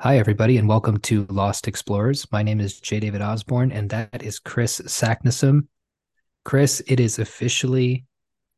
[0.00, 2.30] Hi, everybody, and welcome to Lost Xplorers.
[2.30, 3.00] My name is J.
[3.00, 5.66] David Osborne, and that is Kris Saknussemm.
[6.44, 8.04] Kris, it is officially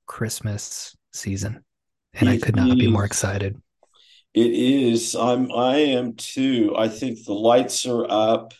[0.04, 1.64] Christmas season,
[2.12, 2.74] and it I could not is.
[2.74, 3.56] be more excited.
[4.34, 5.16] It is.
[5.16, 5.50] I'm.
[5.50, 6.74] I am too.
[6.76, 8.52] I think the lights are up,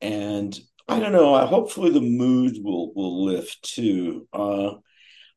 [0.00, 0.58] and
[0.88, 1.36] I don't know.
[1.44, 4.26] Hopefully, the mood will will lift too.
[4.32, 4.70] Uh,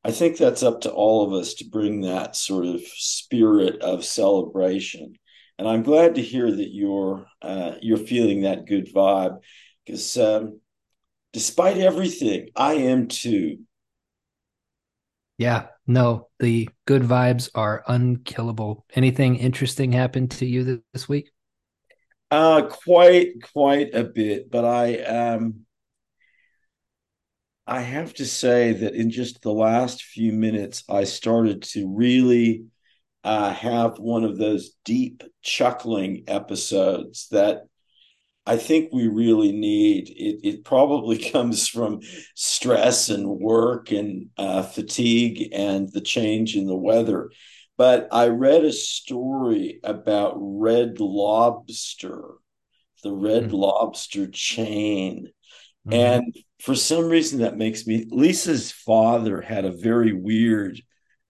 [0.05, 4.05] I think that's up to all of us to bring that sort of spirit of
[4.05, 5.15] celebration
[5.59, 9.41] and I'm glad to hear that you're uh, you're feeling that good vibe
[9.85, 10.61] because um,
[11.33, 13.59] despite everything, I am too.
[15.37, 18.85] Yeah, no, the good vibes are unkillable.
[18.95, 21.29] Anything interesting happened to you this week?
[22.31, 25.65] Uh, quite quite a bit, but I um
[27.67, 32.63] I have to say that in just the last few minutes, I started to really
[33.23, 37.63] uh, have one of those deep chuckling episodes that
[38.45, 40.09] I think we really need.
[40.09, 42.01] It, it probably comes from
[42.35, 47.29] stress and work and uh, fatigue and the change in the weather.
[47.77, 52.23] But I read a story about Red Lobster,
[53.03, 53.55] the Red mm-hmm.
[53.55, 55.29] Lobster chain.
[55.87, 55.93] Mm-hmm.
[55.93, 58.05] And for some reason, that makes me.
[58.09, 60.81] Lisa's father had a very weird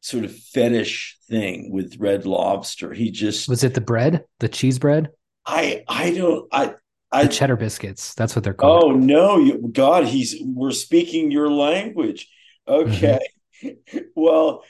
[0.02, 2.94] sort of fetish thing with red lobster.
[2.94, 5.10] He just was it the bread, the cheese bread.
[5.46, 6.76] I I don't I
[7.12, 8.14] I the cheddar biscuits.
[8.14, 8.84] That's what they're called.
[8.84, 12.30] Oh no, you, God, he's we're speaking your language.
[12.68, 13.20] Okay,
[13.64, 13.98] mm-hmm.
[14.16, 14.64] well,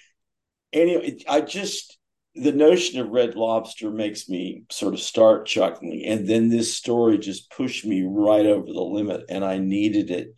[0.74, 1.98] anyway, I just
[2.36, 7.18] the notion of red lobster makes me sort of start chuckling, and then this story
[7.18, 10.34] just pushed me right over the limit, and I needed it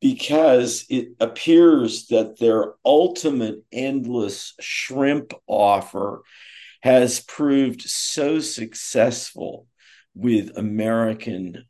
[0.00, 6.22] because it appears that their ultimate endless shrimp offer
[6.82, 9.66] has proved so successful
[10.14, 11.64] with American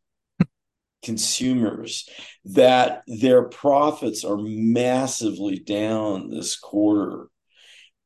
[1.05, 2.09] consumers
[2.45, 7.29] that their profits are massively down this quarter.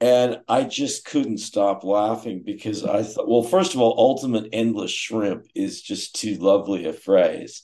[0.01, 4.93] And I just couldn't stop laughing because I thought, well, first of all, ultimate endless
[4.93, 7.63] shrimp is just too lovely a phrase.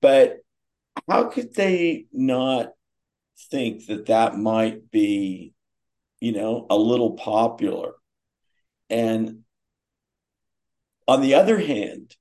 [0.00, 0.38] But
[1.08, 2.72] how could they not
[3.50, 5.54] think that that might be,
[6.20, 7.92] you know, a little popular?
[8.90, 9.40] And
[11.08, 12.14] on the other hand,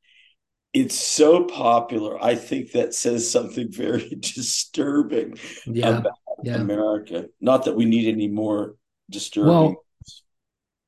[0.73, 2.23] it's so popular.
[2.23, 6.55] I think that says something very disturbing yeah, about yeah.
[6.55, 7.25] America.
[7.39, 8.75] Not that we need any more
[9.09, 9.49] disturbing.
[9.49, 9.85] Well,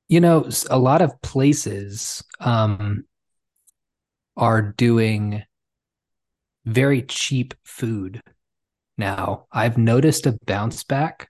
[0.07, 3.05] you know, a lot of places um,
[4.37, 5.43] are doing
[6.65, 8.21] very cheap food
[8.97, 9.47] now.
[9.51, 11.29] I've noticed a bounce back.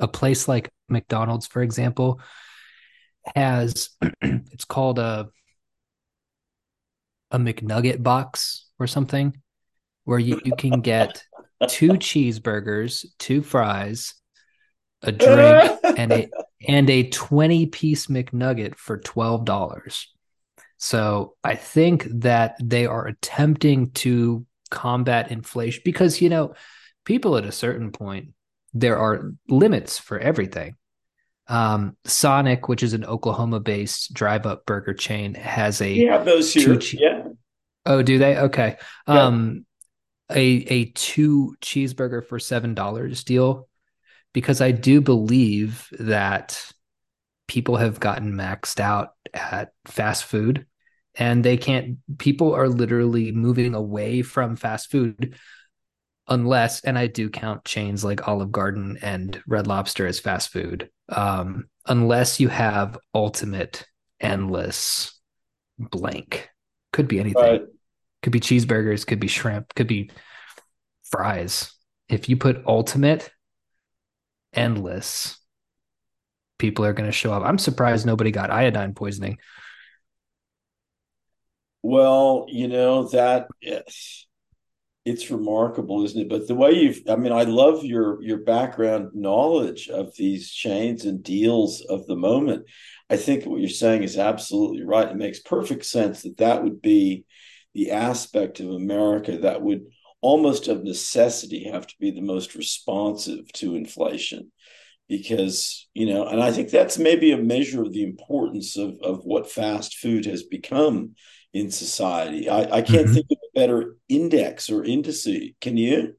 [0.00, 2.20] A place like McDonald's, for example,
[3.34, 3.90] has
[4.22, 5.28] it's called a
[7.30, 9.40] a McNugget box or something,
[10.04, 11.22] where you, you can get
[11.68, 14.14] two cheeseburgers, two fries,
[15.02, 16.28] a drink, and a
[16.68, 20.06] and a 20 piece McNugget for $12.
[20.78, 26.54] So I think that they are attempting to combat inflation because you know
[27.04, 28.30] people at a certain point
[28.72, 30.74] there are limits for everything.
[31.46, 36.54] Um, sonic which is an oklahoma based drive up burger chain has a yeah those
[36.54, 37.24] here che- yeah.
[37.84, 38.38] Oh do they?
[38.38, 38.76] Okay.
[39.06, 39.26] Yeah.
[39.26, 39.66] um
[40.30, 43.68] a a two cheeseburger for seven dollars deal
[44.32, 46.72] because i do believe that
[47.46, 50.66] people have gotten maxed out at fast food
[51.16, 55.36] and they can't people are literally moving away from fast food
[56.28, 60.88] unless and i do count chains like olive garden and red lobster as fast food
[61.10, 63.86] um, unless you have ultimate
[64.20, 65.20] endless
[65.78, 66.48] blank.
[66.92, 67.42] Could be anything.
[67.42, 67.62] Right.
[68.22, 70.10] could be cheeseburgers could be shrimp could be
[71.04, 71.72] fries.
[72.08, 73.30] If you put ultimate
[74.52, 75.38] endless
[76.58, 77.42] people are going to show up.
[77.42, 79.38] I'm surprised nobody got iodine poisoning
[81.84, 83.82] well, you know that eh,
[85.04, 86.28] it's remarkable, isn't it?
[86.30, 91.04] But the way you've, I mean, I love your your background knowledge of these chains
[91.04, 92.64] and deals of the moment.
[93.10, 95.10] I think what you're saying is absolutely right.
[95.10, 97.26] It makes perfect sense that that would be
[97.74, 99.82] the aspect of America that would
[100.22, 104.50] almost of necessity have to be the most responsive to inflation
[105.06, 109.20] because you know and i think that's maybe a measure of the importance of, of
[109.24, 111.14] what fast food has become
[111.54, 112.48] in society.
[112.50, 113.14] I, I can't mm-hmm.
[113.14, 115.54] think of a better index or indice.
[115.60, 116.16] Can you?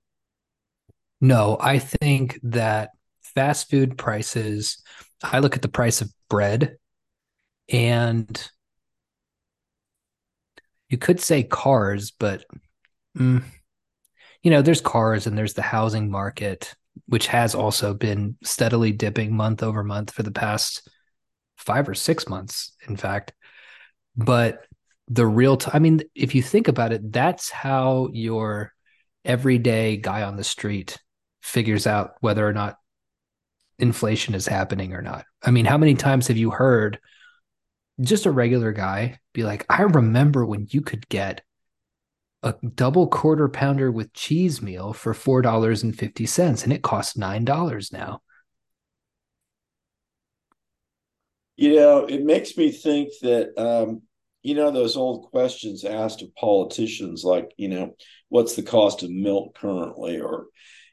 [1.21, 2.91] No, I think that
[3.21, 4.81] fast food prices,
[5.21, 6.77] I look at the price of bread
[7.69, 8.49] and
[10.89, 12.45] you could say cars, but
[13.17, 13.43] mm,
[14.41, 16.75] you know, there's cars and there's the housing market,
[17.07, 20.87] which has also been steadily dipping month over month for the past
[21.57, 23.33] five or six months, in fact.
[24.15, 24.65] But
[25.07, 28.73] the real time, I mean, if you think about it, that's how your
[29.23, 30.97] everyday guy on the street
[31.41, 32.77] figures out whether or not
[33.77, 35.25] inflation is happening or not.
[35.43, 36.99] I mean, how many times have you heard
[38.01, 41.41] just a regular guy be like, I remember when you could get
[42.43, 48.21] a double quarter pounder with cheese meal for $4.50 and it costs $9 now.
[51.57, 54.01] You know, it makes me think that, um,
[54.45, 57.95] you know, those old questions asked of politicians, like, you know,
[58.29, 60.21] what's the cost of milk currently?
[60.21, 60.45] Or,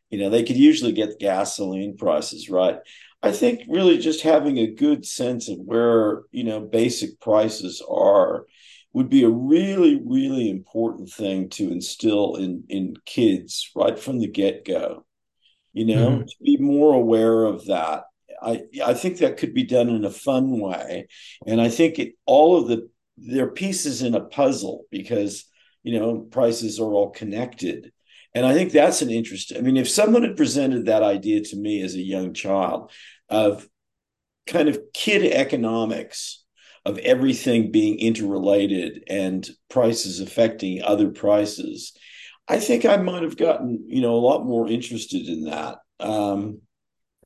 [0.08, 2.78] you know, they could usually get gasoline prices right.
[3.22, 8.46] I think really just having a good sense of where, you know, basic prices are
[8.94, 14.28] would be a really, really important thing to instill in, in kids right from the
[14.28, 15.04] get go.
[15.74, 16.22] You know, mm-hmm.
[16.22, 18.04] to be more aware of that.
[18.42, 21.06] I, I think that could be done in a fun way.
[21.46, 25.44] And I think it, all of the, they're pieces in a puzzle because,
[25.82, 27.92] you know, prices are all connected.
[28.34, 29.52] And I think that's an interest.
[29.56, 32.90] I mean, if someone had presented that idea to me as a young child
[33.28, 33.68] of
[34.46, 36.44] kind of kid economics,
[36.84, 41.92] of everything being interrelated and prices affecting other prices,
[42.48, 45.78] I think I might have gotten, you know, a lot more interested in that.
[46.00, 46.62] Um,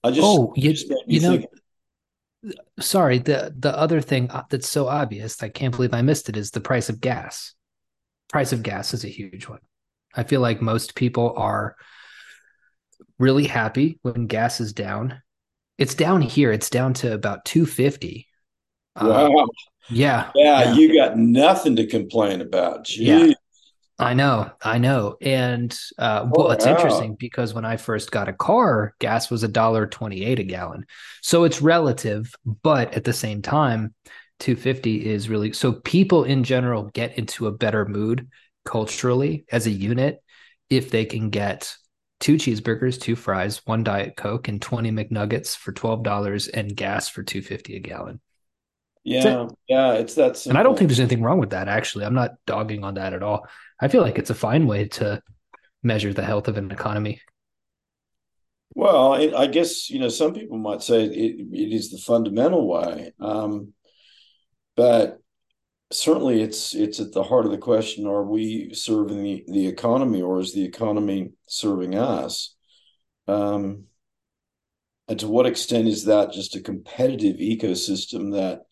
[0.04, 0.74] I just, oh, you,
[1.06, 1.46] you know, think,
[2.80, 6.36] sorry, the the other thing uh, that's so obvious, I can't believe I missed it,
[6.36, 7.54] is the price of gas.
[8.28, 9.60] Price of gas is a huge one.
[10.14, 11.76] I feel like most people are
[13.18, 15.22] really happy when gas is down.
[15.78, 16.52] It's down here.
[16.52, 18.26] It's down to about 250.
[18.96, 19.42] Uh, wow.
[19.42, 19.46] Uh,
[19.88, 20.62] yeah, yeah.
[20.62, 22.86] Yeah, you got nothing to complain about.
[22.86, 23.28] Jeez.
[23.28, 23.32] Yeah.
[23.98, 25.16] I know, I know.
[25.22, 29.48] And uh, well, it's interesting because when I first got a car, gas was a
[29.48, 30.84] dollar twenty-eight a gallon.
[31.22, 33.94] So it's relative, but at the same time,
[34.40, 38.28] 250 is really so people in general get into a better mood
[38.66, 40.22] culturally as a unit
[40.68, 41.74] if they can get
[42.20, 47.22] two cheeseburgers, two fries, one diet coke, and 20 McNuggets for $12 and gas for
[47.22, 48.20] 250 a gallon.
[49.06, 50.50] Yeah, yeah, it's that simple.
[50.50, 52.04] And I don't think there's anything wrong with that actually.
[52.04, 53.46] I'm not dogging on that at all.
[53.80, 55.22] I feel like it's a fine way to
[55.84, 57.20] measure the health of an economy.
[58.74, 62.66] Well, it, I guess you know some people might say it, it is the fundamental
[62.66, 63.74] way, um,
[64.76, 65.20] but
[65.92, 70.20] certainly it's it's at the heart of the question are we serving the, the economy
[70.20, 72.56] or is the economy serving us
[73.28, 73.84] um,
[75.06, 78.62] and to what extent is that just a competitive ecosystem that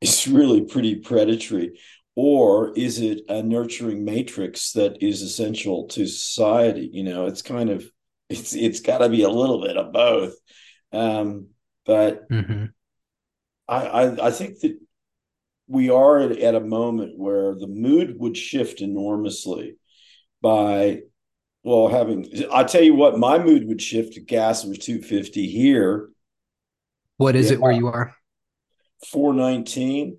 [0.00, 1.78] is really pretty predatory
[2.14, 7.70] or is it a nurturing matrix that is essential to society you know it's kind
[7.70, 7.84] of
[8.28, 10.34] it's it's got to be a little bit of both
[10.92, 11.48] um,
[11.86, 12.66] but mm-hmm.
[13.68, 14.78] I, I i think that
[15.68, 19.76] we are at, a moment where the mood would shift enormously
[20.42, 21.02] by
[21.62, 26.08] well having i tell you what my mood would shift to gas was 250 here
[27.16, 27.54] what is yeah.
[27.54, 28.17] it where you are
[29.06, 30.18] 419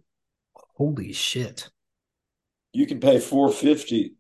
[0.76, 1.70] holy shit
[2.74, 4.16] you can pay 450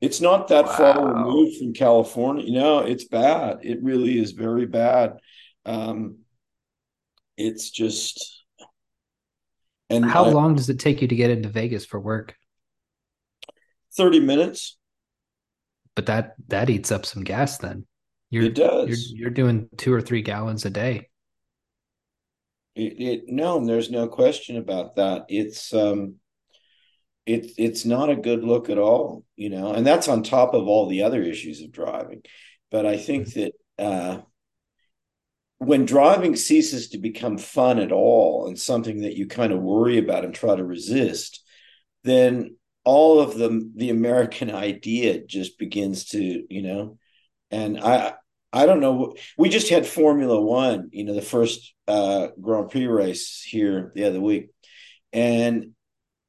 [0.00, 0.72] it's not that wow.
[0.72, 5.18] far removed from california you know it's bad it really is very bad
[5.64, 6.18] um
[7.36, 8.36] it's just
[9.88, 12.34] and how I, long does it take you to get into Vegas for work?
[13.96, 14.76] 30 minutes.
[15.94, 17.86] But that that eats up some gas then.
[18.30, 19.12] You're, it does.
[19.12, 21.08] You're, you're doing two or three gallons a day.
[22.76, 25.24] It, it no, there's no question about that.
[25.28, 26.16] It's um
[27.24, 30.68] it's it's not a good look at all, you know, and that's on top of
[30.68, 32.22] all the other issues of driving.
[32.70, 33.40] But I think mm-hmm.
[33.40, 33.52] that
[33.84, 34.20] uh,
[35.58, 39.98] when driving ceases to become fun at all and something that you kind of worry
[39.98, 41.42] about and try to resist,
[42.04, 46.98] then all of the the American idea just begins to, you know,
[47.50, 48.14] and I
[48.52, 49.14] I don't know.
[49.36, 54.04] We just had Formula One, you know, the first uh, Grand Prix race here the
[54.04, 54.50] other week,
[55.12, 55.72] and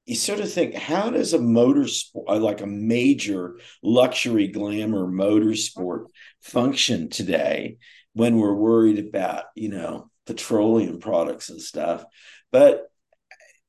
[0.05, 6.05] you sort of think, how does a motorsport, like a major luxury glamour motorsport,
[6.41, 7.77] function today?
[8.17, 12.03] when we're worried about, you know, petroleum products and stuff.
[12.51, 12.91] But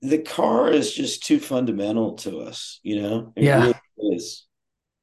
[0.00, 3.34] the car is just too fundamental to us, you know?
[3.36, 3.60] It yeah.
[3.60, 4.46] Really is.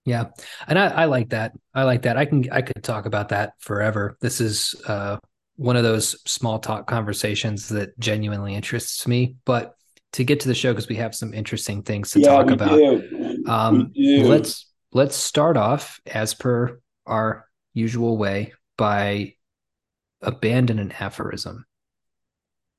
[0.05, 0.25] Yeah.
[0.67, 1.53] And I, I like that.
[1.73, 2.15] I like that.
[2.17, 4.17] I can I could talk about that forever.
[4.21, 5.17] This is uh
[5.57, 9.35] one of those small talk conversations that genuinely interests me.
[9.45, 9.75] But
[10.13, 12.75] to get to the show because we have some interesting things to yeah, talk about.
[12.75, 13.43] Do.
[13.47, 19.33] Um, let's let's start off as per our usual way by
[20.21, 21.65] abandon an aphorism.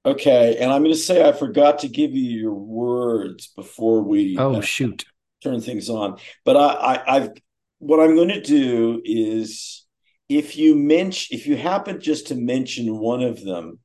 [0.06, 4.38] Okay, and I'm going to say I forgot to give you your words before we.
[4.38, 5.04] Oh shoot!
[5.46, 7.30] Turn things on, but I, I, I've
[7.78, 9.86] what I'm going to do is
[10.28, 13.78] if you mention if you happen just to mention one of them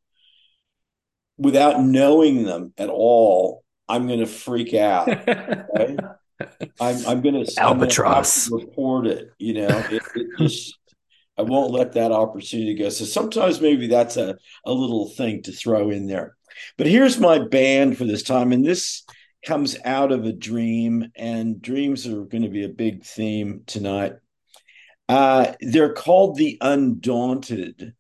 [1.38, 5.08] without knowing them at all, I'm going to freak out.
[5.08, 5.98] Okay?
[6.80, 9.30] I'm, I'm going to albatross report it.
[9.38, 10.76] You know, it, it just
[11.38, 12.90] I won't let that opportunity go.
[12.90, 16.36] So sometimes maybe that's a, a little thing to throw in there.
[16.78, 19.04] But here's my band for this time, and this
[19.46, 24.14] comes out of a dream, and dreams are going to be a big theme tonight.
[25.10, 27.94] Uh, they're called the Undaunted,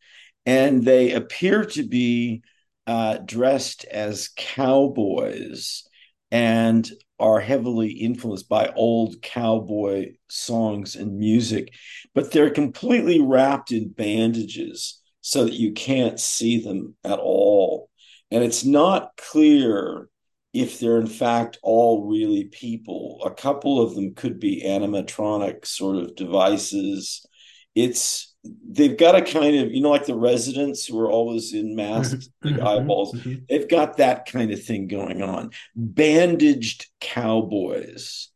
[0.45, 2.43] and they appear to be
[2.87, 5.83] uh, dressed as cowboys
[6.31, 11.73] and are heavily influenced by old cowboy songs and music,
[12.15, 17.89] but they're completely wrapped in bandages so that you can't see them at all.
[18.31, 20.09] And it's not clear
[20.53, 23.21] if they're in fact all really people.
[23.25, 27.25] A couple of them could be animatronic sort of devices.
[27.73, 28.31] It's
[28.69, 32.27] they've got a kind of you know like the residents who are always in masks
[32.43, 32.65] mm-hmm.
[32.65, 33.35] eyeballs mm-hmm.
[33.47, 38.29] they've got that kind of thing going on bandaged cowboys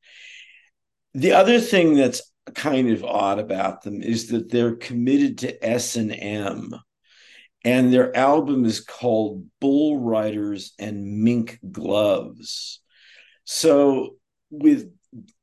[1.13, 2.21] the other thing that's
[2.53, 6.75] kind of odd about them is that they're committed to s&m and
[7.93, 12.81] their album is called bull riders and mink gloves
[13.43, 14.15] so
[14.49, 14.91] with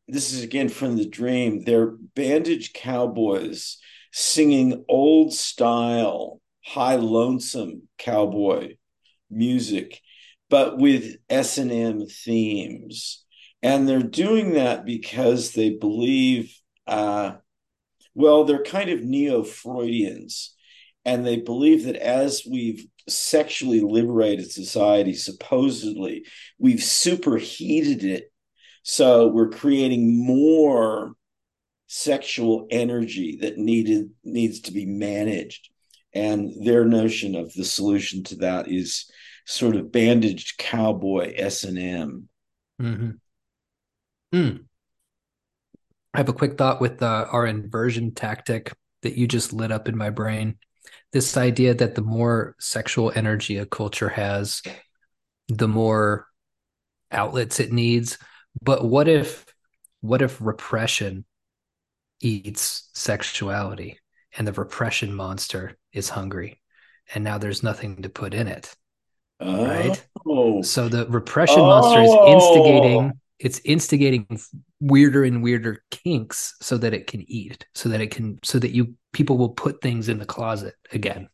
[0.08, 3.78] this is again from the dream they're bandaged cowboys
[4.12, 8.76] singing old style, high lonesome cowboy
[9.30, 10.00] music,
[10.50, 13.24] but with S and M themes.
[13.62, 16.54] And they're doing that because they believe,
[16.86, 17.36] uh,
[18.14, 20.54] well, they're kind of neo Freudians,
[21.04, 26.24] and they believe that as we've sexually liberated society, supposedly,
[26.58, 28.32] we've superheated it.
[28.82, 31.14] So we're creating more
[31.86, 35.68] sexual energy that needed needs to be managed
[36.14, 39.10] and their notion of the solution to that is
[39.44, 42.28] sort of bandaged cowboy s&m
[42.80, 43.10] mm-hmm.
[44.34, 44.64] mm.
[46.14, 49.86] i have a quick thought with uh, our inversion tactic that you just lit up
[49.86, 50.56] in my brain
[51.12, 54.62] this idea that the more sexual energy a culture has
[55.48, 56.26] the more
[57.10, 58.18] outlets it needs
[58.62, 59.46] but what if
[60.00, 61.24] what if repression
[62.20, 63.98] eats sexuality
[64.36, 66.60] and the repression monster is hungry
[67.14, 68.74] and now there's nothing to put in it
[69.40, 69.66] oh.
[69.66, 70.06] right
[70.64, 71.66] so the repression oh.
[71.66, 72.32] monster is oh.
[72.32, 74.26] instigating it's instigating
[74.80, 78.70] weirder and weirder kinks so that it can eat so that it can so that
[78.70, 81.28] you people will put things in the closet again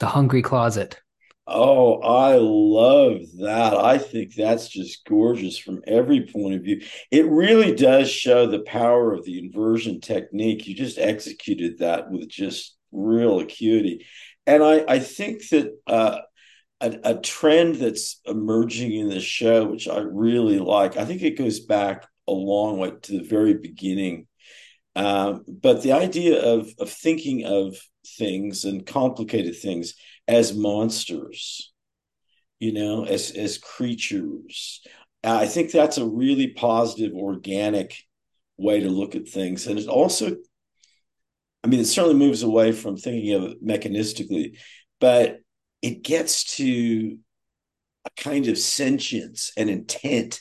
[0.00, 1.00] the hungry closet
[1.46, 3.76] Oh, I love that.
[3.76, 6.80] I think that's just gorgeous from every point of view.
[7.10, 10.66] It really does show the power of the inversion technique.
[10.66, 14.06] You just executed that with just real acuity.
[14.46, 16.20] And I, I think that uh,
[16.80, 21.36] a, a trend that's emerging in the show, which I really like, I think it
[21.36, 24.26] goes back a long way to the very beginning.
[24.96, 27.76] Um, but the idea of, of thinking of
[28.18, 29.94] things and complicated things
[30.28, 31.72] as monsters,
[32.60, 34.80] you know, as as creatures.
[35.22, 37.96] I think that's a really positive, organic
[38.58, 40.36] way to look at things, and it also,
[41.62, 44.58] I mean, it certainly moves away from thinking of it mechanistically,
[45.00, 45.40] but
[45.80, 47.18] it gets to
[48.04, 50.40] a kind of sentience and intent,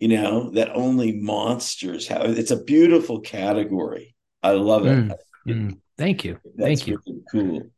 [0.00, 2.38] you know, that only monsters have.
[2.38, 4.16] It's a beautiful category.
[4.42, 4.98] I love it.
[4.98, 5.14] Mm,
[5.46, 6.38] mm, thank you.
[6.56, 6.98] That's Thank you.
[7.06, 7.70] Really cool.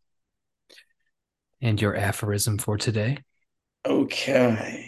[1.61, 3.19] And your aphorism for today?
[3.85, 4.87] Okay.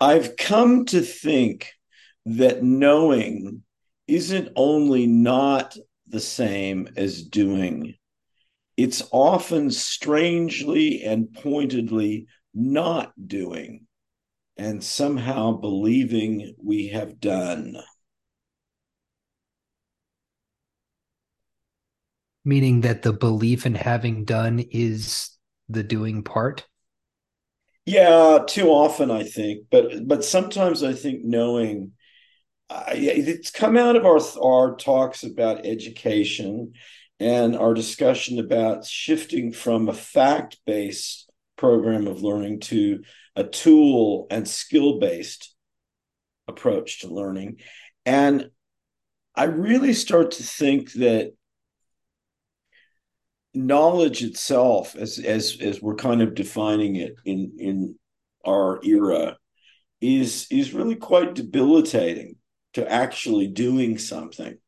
[0.00, 1.72] I've come to think
[2.26, 3.62] that knowing
[4.08, 5.76] isn't only not
[6.08, 7.94] the same as doing,
[8.76, 13.87] it's often strangely and pointedly not doing
[14.58, 17.76] and somehow believing we have done.
[22.44, 25.30] Meaning that the belief in having done is
[25.68, 26.66] the doing part?
[27.86, 31.92] Yeah, too often I think, but but sometimes I think knowing
[32.68, 36.72] uh, it's come out of our our talks about education
[37.20, 43.02] and our discussion about shifting from a fact based program of learning to
[43.38, 45.54] a tool and skill based
[46.48, 47.58] approach to learning.
[48.04, 48.50] And
[49.36, 51.34] I really start to think that
[53.54, 57.94] knowledge itself, as as as we're kind of defining it in in
[58.44, 59.36] our era,
[60.00, 62.34] is is really quite debilitating
[62.72, 64.58] to actually doing something.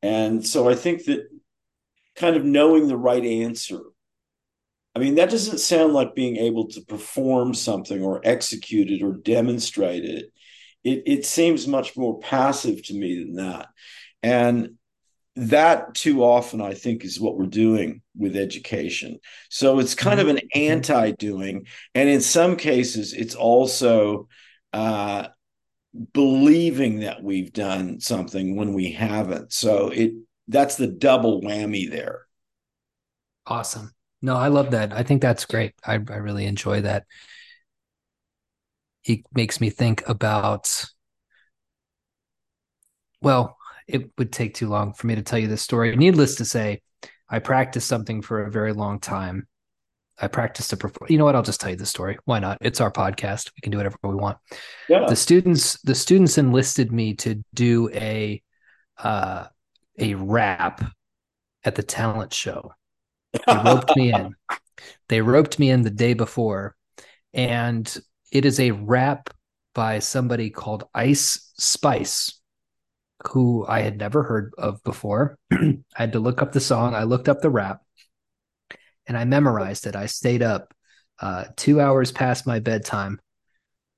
[0.00, 1.28] And so I think that
[2.14, 3.80] kind of knowing the right answer.
[4.94, 9.12] I mean, that doesn't sound like being able to perform something or execute it or
[9.12, 10.32] demonstrate it.
[10.82, 13.68] It, it seems much more passive to me than that.
[14.22, 14.76] And
[15.36, 19.20] that too often, I think, is what we're doing with education.
[19.48, 20.72] So it's kind of an mm-hmm.
[20.72, 21.66] anti doing.
[21.94, 24.28] And in some cases, it's also
[24.72, 25.28] uh,
[26.12, 29.52] believing that we've done something when we haven't.
[29.52, 30.12] So it
[30.48, 32.26] that's the double whammy there.
[33.46, 33.92] Awesome.
[34.22, 34.92] No, I love that.
[34.92, 35.74] I think that's great.
[35.84, 37.04] I, I really enjoy that.
[39.04, 40.84] It makes me think about,
[43.22, 45.96] well, it would take too long for me to tell you this story.
[45.96, 46.82] Needless to say,
[47.28, 49.46] I practiced something for a very long time.
[50.20, 51.10] I practiced to perform.
[51.10, 51.34] You know what?
[51.34, 52.18] I'll just tell you the story.
[52.26, 52.58] Why not?
[52.60, 53.50] It's our podcast.
[53.56, 54.36] We can do whatever we want.
[54.86, 55.06] Yeah.
[55.08, 58.42] The students, the students enlisted me to do a
[58.98, 59.46] uh,
[59.98, 60.84] a rap
[61.64, 62.74] at the talent show.
[63.32, 64.34] They roped me in.
[65.08, 66.74] They roped me in the day before,
[67.32, 67.96] and
[68.32, 69.30] it is a rap
[69.74, 72.40] by somebody called Ice Spice,
[73.28, 75.38] who I had never heard of before.
[75.52, 76.94] I had to look up the song.
[76.94, 77.80] I looked up the rap,
[79.06, 79.96] and I memorized it.
[79.96, 80.74] I stayed up
[81.20, 83.20] uh, two hours past my bedtime,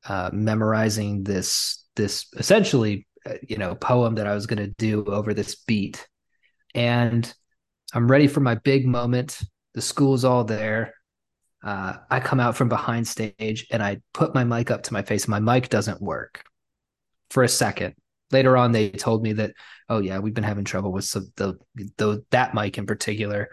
[0.06, 5.04] uh, memorizing this this essentially uh, you know poem that I was going to do
[5.04, 6.06] over this beat,
[6.74, 7.32] and
[7.92, 9.40] I'm ready for my big moment.
[9.74, 10.94] The school's all there.
[11.64, 15.02] Uh, I come out from behind stage and I put my mic up to my
[15.02, 15.28] face.
[15.28, 16.42] My mic doesn't work
[17.30, 17.94] for a second.
[18.30, 19.52] Later on, they told me that,
[19.88, 21.58] oh yeah, we've been having trouble with some, the,
[21.98, 23.48] the that mic in particular.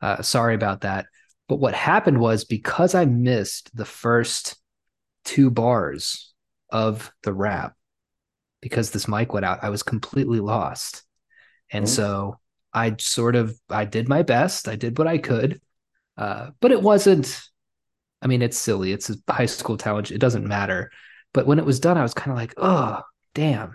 [0.00, 1.06] Uh, sorry about that.
[1.48, 4.56] But what happened was because I missed the first
[5.24, 6.32] two bars
[6.70, 7.74] of the rap,
[8.60, 11.04] because this mic went out, I was completely lost.
[11.70, 11.94] And mm-hmm.
[11.94, 12.40] so
[12.74, 14.68] I sort of I did my best.
[14.68, 15.60] I did what I could.
[16.16, 17.42] Uh, but it wasn't
[18.22, 18.92] I mean, it's silly.
[18.92, 20.12] It's a high school talent.
[20.12, 20.92] It doesn't matter.
[21.34, 23.00] But when it was done, I was kind of like, oh,
[23.34, 23.74] damn.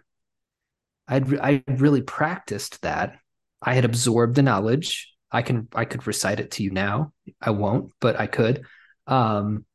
[1.07, 3.19] I'd re- I really practiced that.
[3.61, 5.13] I had absorbed the knowledge.
[5.31, 7.11] I can I could recite it to you now.
[7.41, 8.65] I won't, but I could.
[9.05, 9.65] Um,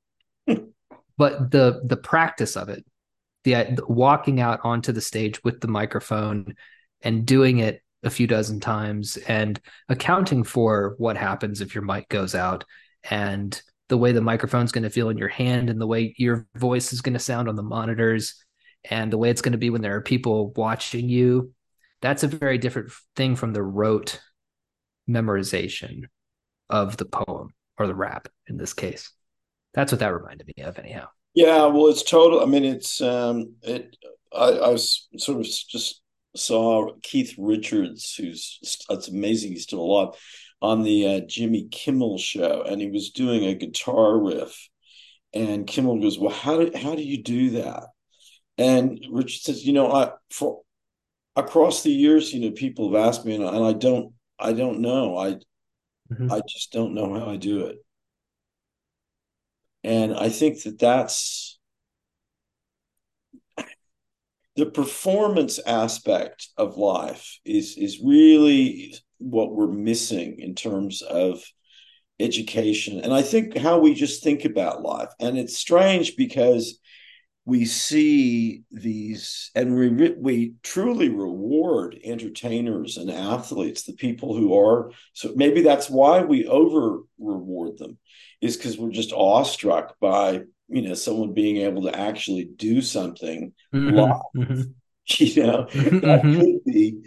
[0.46, 2.85] but the the practice of it,
[3.44, 6.54] the, the walking out onto the stage with the microphone
[7.02, 12.08] and doing it a few dozen times and accounting for what happens if your mic
[12.08, 12.64] goes out
[13.10, 16.46] and the way the microphone's going to feel in your hand and the way your
[16.54, 18.42] voice is going to sound on the monitors
[18.90, 21.52] and the way it's going to be when there are people watching you
[22.02, 24.20] that's a very different thing from the rote
[25.08, 26.02] memorization
[26.68, 29.10] of the poem or the rap in this case.
[29.72, 31.06] That's what that reminded me of anyhow.
[31.34, 33.96] Yeah well it's total i mean it's um it
[34.34, 36.01] I, I was sort of just
[36.34, 40.14] saw Keith Richards, who's that's amazing he's still alive,
[40.60, 44.68] on the uh, Jimmy Kimmel show, and he was doing a guitar riff,
[45.34, 47.84] and Kimmel goes, "Well, how do how do you do that?"
[48.58, 50.62] And Richard says, "You know, I for
[51.36, 54.52] across the years, you know, people have asked me, and I, and I don't, I
[54.52, 55.32] don't know, I,
[56.12, 56.32] mm-hmm.
[56.32, 57.78] I just don't know how I do it."
[59.84, 61.51] And I think that that's
[64.56, 71.42] the performance aspect of life is is really what we're missing in terms of
[72.20, 73.00] education.
[73.00, 76.78] And i think how we just think about life and it's strange because
[77.44, 84.92] we see these and we we truly reward entertainers and athletes the people who are
[85.12, 87.98] so maybe that's why we over reward them
[88.40, 93.52] is because we're just awestruck by you know someone being able to actually do something
[93.74, 93.94] mm-hmm.
[93.94, 94.62] live mm-hmm.
[95.06, 95.98] you know mm-hmm.
[96.00, 96.40] that mm-hmm.
[96.40, 96.98] could be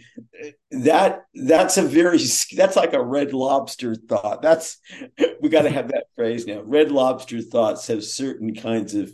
[0.72, 2.20] that that's a very
[2.56, 4.78] that's like a red lobster thought that's
[5.42, 9.12] we got to have that phrase now red lobster thoughts have certain kinds of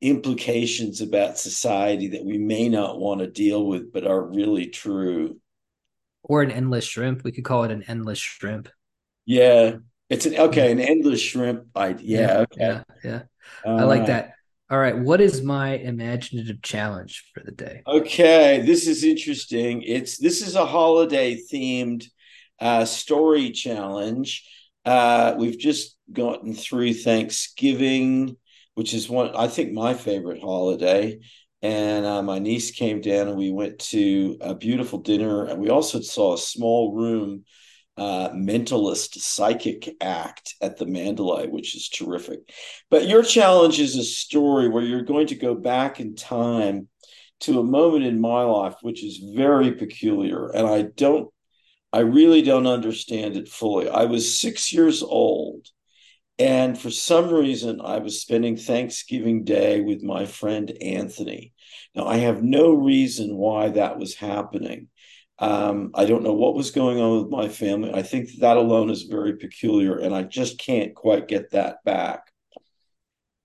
[0.00, 5.38] implications about society that we may not want to deal with but are really true
[6.22, 8.68] or an endless shrimp we could call it an endless shrimp
[9.24, 9.76] yeah
[10.10, 13.22] it's an okay an endless shrimp idea yeah, okay yeah, yeah.
[13.64, 14.06] All I like right.
[14.08, 14.30] that.
[14.70, 14.98] All right.
[14.98, 17.82] What is my imaginative challenge for the day?
[17.86, 18.62] Okay.
[18.64, 19.82] This is interesting.
[19.82, 22.06] It's this is a holiday themed
[22.60, 24.48] uh, story challenge.
[24.84, 28.36] Uh, we've just gotten through Thanksgiving.
[28.74, 31.20] which is one I think my favorite holiday.
[31.62, 35.70] And uh, my niece came down, and we went to a beautiful dinner, and we
[35.70, 37.44] also saw a small room
[37.96, 42.40] uh, mentalist psychic act at the Mandalay, which is terrific.
[42.90, 46.88] But your challenge is a story where you're going to go back in time
[47.40, 51.28] to a moment in my life which is very peculiar, and I don't,
[51.92, 53.88] I really don't understand it fully.
[53.88, 55.68] I was six years old.
[56.36, 61.52] And for some reason, I was spending Thanksgiving Day with my friend Anthony.
[61.94, 64.88] Now, I have no reason why that was happening.
[65.38, 67.92] Um, I don't know what was going on with my family.
[67.92, 72.30] I think that alone is very peculiar, and I just can't quite get that back.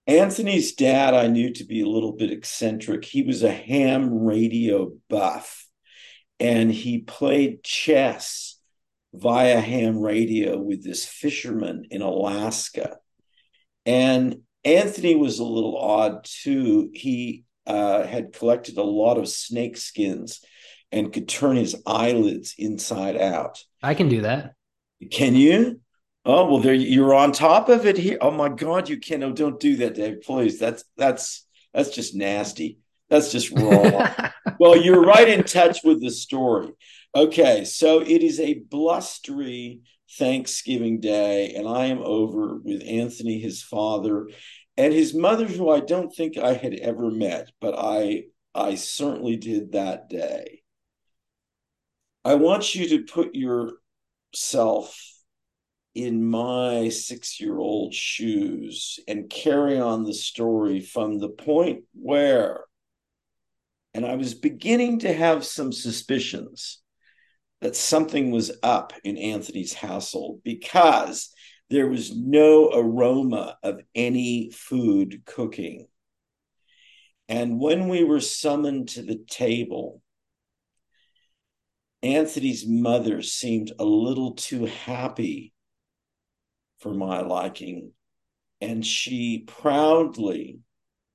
[0.05, 3.05] Anthony's dad, I knew to be a little bit eccentric.
[3.05, 5.67] He was a ham radio buff,
[6.39, 8.59] and he played chess
[9.13, 12.97] via ham radio with this fisherman in Alaska.
[13.85, 16.91] And Anthony was a little odd too.
[16.93, 20.41] He uh, had collected a lot of snake skins
[20.91, 23.63] and could turn his eyelids inside out.
[23.81, 24.55] I can do that.
[25.11, 25.81] Can you?
[26.25, 28.17] Oh well, there you're on top of it here.
[28.21, 29.23] Oh my God, you can!
[29.23, 30.21] Oh, don't do that, Dave.
[30.21, 32.79] Please, that's that's that's just nasty.
[33.09, 34.05] That's just wrong.
[34.59, 36.71] well, you're right in touch with the story.
[37.15, 39.81] Okay, so it is a blustery
[40.17, 44.27] Thanksgiving Day, and I am over with Anthony, his father,
[44.77, 49.37] and his mother, who I don't think I had ever met, but I I certainly
[49.37, 50.58] did that day.
[52.29, 54.95] I want you to put yourself
[55.95, 62.65] in my six year old shoes and carry on the story from the point where,
[63.95, 66.83] and I was beginning to have some suspicions
[67.61, 71.33] that something was up in Anthony's household because
[71.71, 75.87] there was no aroma of any food cooking.
[77.27, 80.03] And when we were summoned to the table,
[82.01, 85.53] Anthony's mother seemed a little too happy
[86.79, 87.91] for my liking,
[88.61, 90.59] and she proudly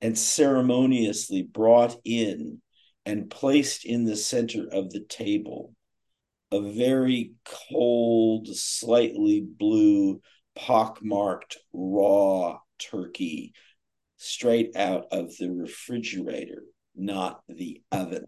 [0.01, 2.61] and ceremoniously brought in
[3.07, 5.75] and placed in the center of the table
[6.53, 10.21] a very cold, slightly blue,
[10.55, 13.53] pockmarked raw turkey
[14.19, 16.63] straight out of the refrigerator,
[16.95, 18.25] not the oven.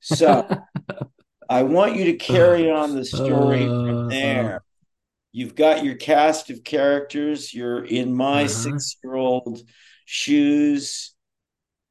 [0.00, 0.46] So
[1.50, 4.62] I want you to carry on the story from uh, there.
[5.32, 7.52] You've got your cast of characters.
[7.52, 8.48] You're in my uh-huh.
[8.48, 9.60] six year old
[10.04, 11.12] shoes.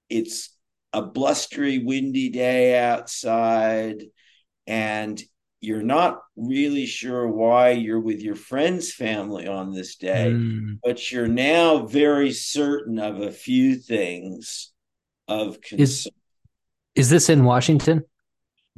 [0.10, 0.56] It's
[0.94, 4.06] a blustery, windy day outside,
[4.66, 5.22] and
[5.60, 10.80] you're not really sure why you're with your friend's family on this day, mm.
[10.82, 14.72] but you're now very certain of a few things
[15.28, 15.84] of concern.
[15.84, 16.08] Is,
[16.96, 18.06] is this in Washington?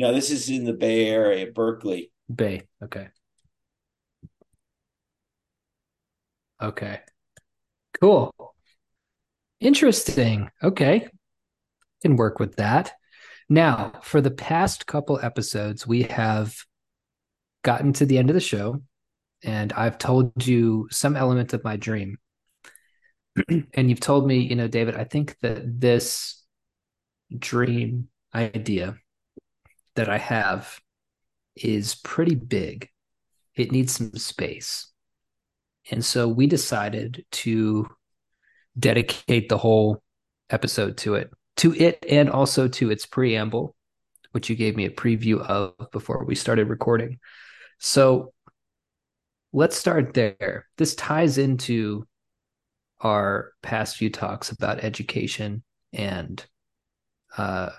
[0.02, 2.12] No, this is in the Bay Area, Berkeley.
[2.34, 2.64] Bay.
[2.84, 3.10] Okay.
[6.60, 7.02] Okay.
[8.02, 8.34] Cool.
[9.60, 10.50] Interesting.
[10.64, 11.08] Okay.
[12.02, 12.94] Can work with that.
[13.48, 16.56] Now, for the past couple episodes, we have
[17.64, 18.82] gotten to the end of the show
[19.44, 22.18] and I've told you some element of my dream.
[23.76, 26.44] and you've told me, you know, David, I think that this
[27.38, 28.98] dream idea
[29.96, 30.80] that I have
[31.56, 32.90] is pretty big.
[33.56, 34.88] It needs some space.
[35.90, 37.90] And so we decided to
[38.78, 40.02] dedicate the whole
[40.50, 43.76] episode to it, to it, and also to its preamble,
[44.32, 47.20] which you gave me a preview of before we started recording.
[47.80, 48.34] So
[49.52, 50.68] let's start there.
[50.78, 52.08] This ties into
[53.02, 56.46] our past few talks about education and
[57.38, 57.72] uh,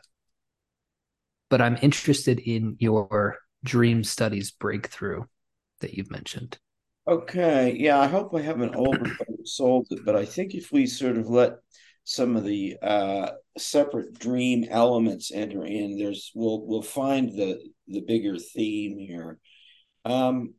[1.53, 5.25] but I'm interested in your dream studies breakthrough
[5.81, 6.59] that you've mentioned.
[7.07, 7.77] Okay.
[7.79, 11.57] Yeah, I hope I haven't oversold it, but I think if we sort of let
[12.05, 18.01] some of the uh, separate dream elements enter in, there's we'll we'll find the the
[18.01, 19.39] bigger theme here.
[20.07, 20.55] Um,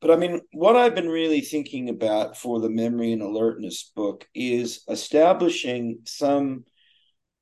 [0.00, 4.26] but I mean, what I've been really thinking about for the memory and alertness book
[4.34, 6.64] is establishing some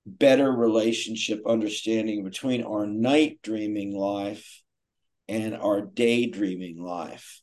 [0.06, 4.62] better relationship understanding between our night dreaming life
[5.28, 7.40] and our daydreaming life.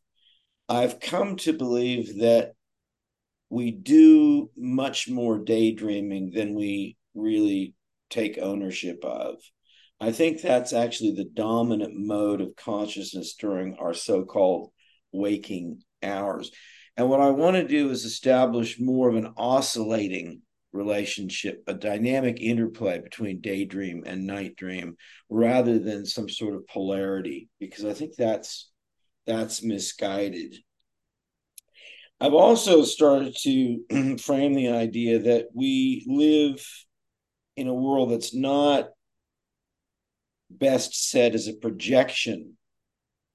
[0.69, 2.53] I've come to believe that
[3.49, 7.73] we do much more daydreaming than we really
[8.09, 9.35] take ownership of.
[9.99, 14.71] I think that's actually the dominant mode of consciousness during our so called
[15.11, 16.51] waking hours.
[16.95, 20.41] And what I want to do is establish more of an oscillating
[20.73, 24.95] relationship, a dynamic interplay between daydream and night dream,
[25.29, 28.69] rather than some sort of polarity, because I think that's
[29.25, 30.55] that's misguided.
[32.19, 36.65] I've also started to frame the idea that we live
[37.57, 38.89] in a world that's not
[40.49, 42.57] best said as a projection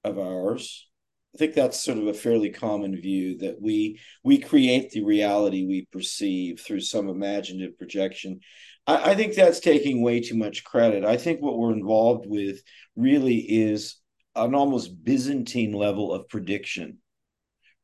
[0.03, 0.86] of ours.
[1.35, 5.65] I think that's sort of a fairly common view that we we create the reality
[5.65, 8.39] we perceive through some imaginative projection.
[8.87, 11.05] I, I think that's taking way too much credit.
[11.05, 12.61] I think what we're involved with
[12.95, 13.97] really is
[14.35, 16.99] an almost Byzantine level of prediction.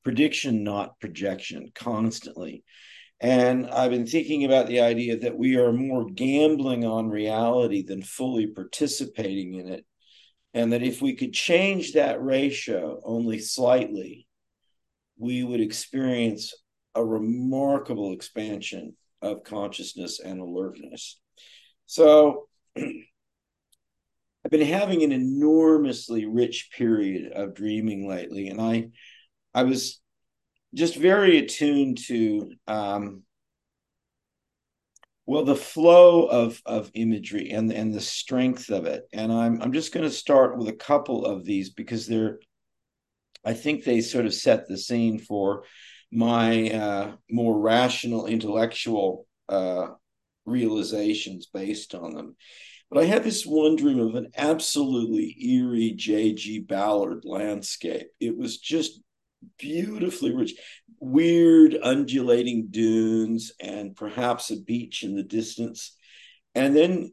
[0.03, 2.63] Prediction, not projection, constantly.
[3.19, 8.01] And I've been thinking about the idea that we are more gambling on reality than
[8.01, 9.85] fully participating in it.
[10.53, 14.27] And that if we could change that ratio only slightly,
[15.17, 16.53] we would experience
[16.95, 21.19] a remarkable expansion of consciousness and alertness.
[21.85, 28.47] So I've been having an enormously rich period of dreaming lately.
[28.49, 28.89] And I
[29.53, 30.01] I was
[30.73, 33.23] just very attuned to um,
[35.25, 39.03] well the flow of of imagery and and the strength of it.
[39.13, 42.39] And i'm i'm just going to start with a couple of these because they're
[43.45, 45.63] i think they sort of set the scene for
[46.11, 49.87] my uh, more rational intellectual uh,
[50.45, 52.35] realizations based on them.
[52.91, 58.07] But i had this one dream of an absolutely eerie j.g ballard landscape.
[58.19, 59.01] It was just
[59.57, 60.53] beautifully rich,
[60.99, 65.95] weird undulating dunes, and perhaps a beach in the distance.
[66.55, 67.11] And then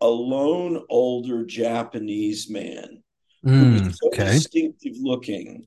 [0.00, 3.02] a lone older Japanese man
[3.44, 4.32] mm, who was so okay.
[4.32, 5.66] distinctive looking.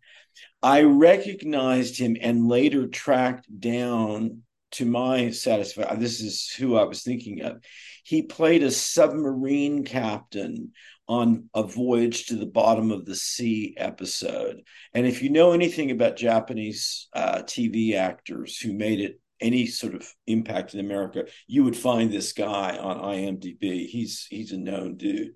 [0.62, 6.00] I recognized him and later tracked down to my satisfaction.
[6.00, 7.64] This is who I was thinking of.
[8.04, 10.74] He played a submarine captain
[11.10, 14.62] on a voyage to the bottom of the sea episode.
[14.94, 19.96] And if you know anything about Japanese uh, TV actors who made it any sort
[19.96, 23.88] of impact in America, you would find this guy on IMDb.
[23.88, 25.32] He's he's a known dude.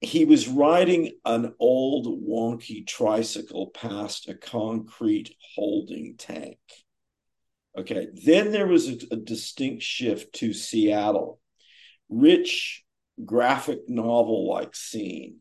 [0.00, 6.58] He was riding an old wonky tricycle past a concrete holding tank.
[7.76, 11.38] Okay, then there was a, a distinct shift to Seattle.
[12.08, 12.83] Rich
[13.24, 15.40] graphic novel like scene,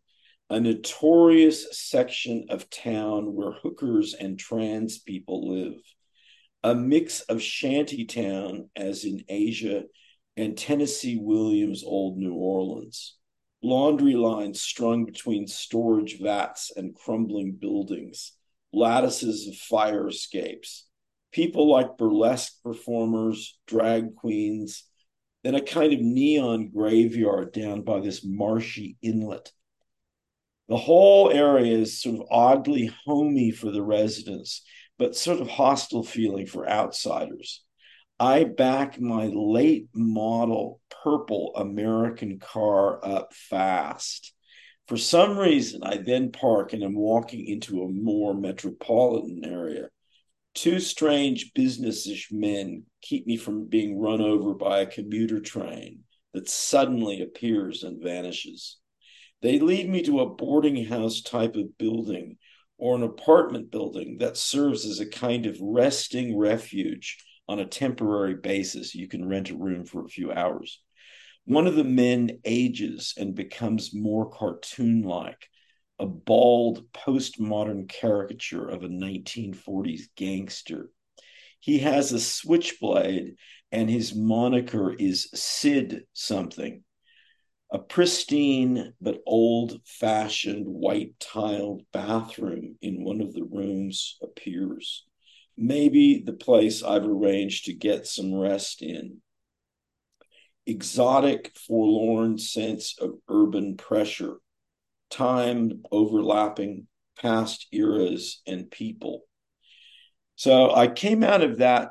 [0.49, 5.79] a notorious section of town where hookers and trans people live,
[6.63, 9.83] a mix of shantytown, as in Asia,
[10.38, 13.17] and Tennessee Williams' old New Orleans.
[13.62, 18.33] Laundry lines strung between storage vats and crumbling buildings,
[18.73, 20.86] lattices of fire escapes,
[21.31, 24.83] people like burlesque performers, drag queens,
[25.43, 29.51] then a kind of neon graveyard down by this marshy inlet.
[30.69, 34.63] The whole area is sort of oddly homey for the residents,
[34.97, 37.63] but sort of hostile feeling for outsiders.
[38.19, 44.34] I back my late model purple American car up fast.
[44.88, 49.89] For some reason, I then park and am walking into a more metropolitan area
[50.54, 56.00] two strange businessish men keep me from being run over by a commuter train
[56.34, 58.78] that suddenly appears and vanishes.
[59.42, 62.38] They lead me to a boarding house type of building
[62.78, 68.36] or an apartment building that serves as a kind of resting refuge on a temporary
[68.36, 68.96] basis.
[68.96, 70.80] You can rent a room for a few hours.
[71.46, 75.50] One of the men ages and becomes more cartoon like
[75.99, 80.89] a bald postmodern caricature of a 1940s gangster.
[81.60, 83.36] He has a switchblade,
[83.71, 86.84] and his moniker is Sid something.
[87.71, 95.06] A pristine but old fashioned white tiled bathroom in one of the rooms appears.
[95.58, 99.21] Maybe the place I've arranged to get some rest in.
[100.65, 104.38] Exotic, forlorn sense of urban pressure
[105.13, 106.88] time overlapping
[107.21, 109.21] past eras and people.
[110.36, 111.89] So I came out of that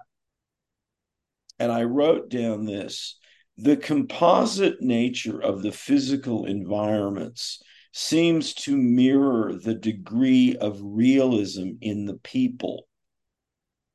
[1.58, 3.18] and I wrote down this
[3.56, 12.06] the composite nature of the physical environments seems to mirror the degree of realism in
[12.06, 12.88] the people.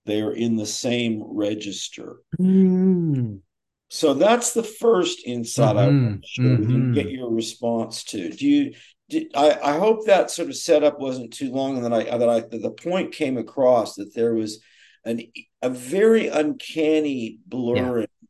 [0.05, 2.17] They are in the same register.
[2.39, 3.41] Mm.
[3.89, 5.79] So that's the first insight mm-hmm.
[5.79, 6.93] I want to share mm-hmm.
[6.93, 8.29] get your response to.
[8.29, 8.73] Do you
[9.13, 12.39] I, I hope that sort of setup wasn't too long, and that I that I
[12.41, 14.59] that the point came across that there was
[15.05, 15.21] an
[15.61, 18.27] a very uncanny blurring yeah.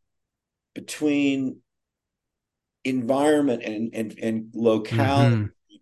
[0.76, 1.62] between
[2.84, 5.76] environment and and and locality mm-hmm.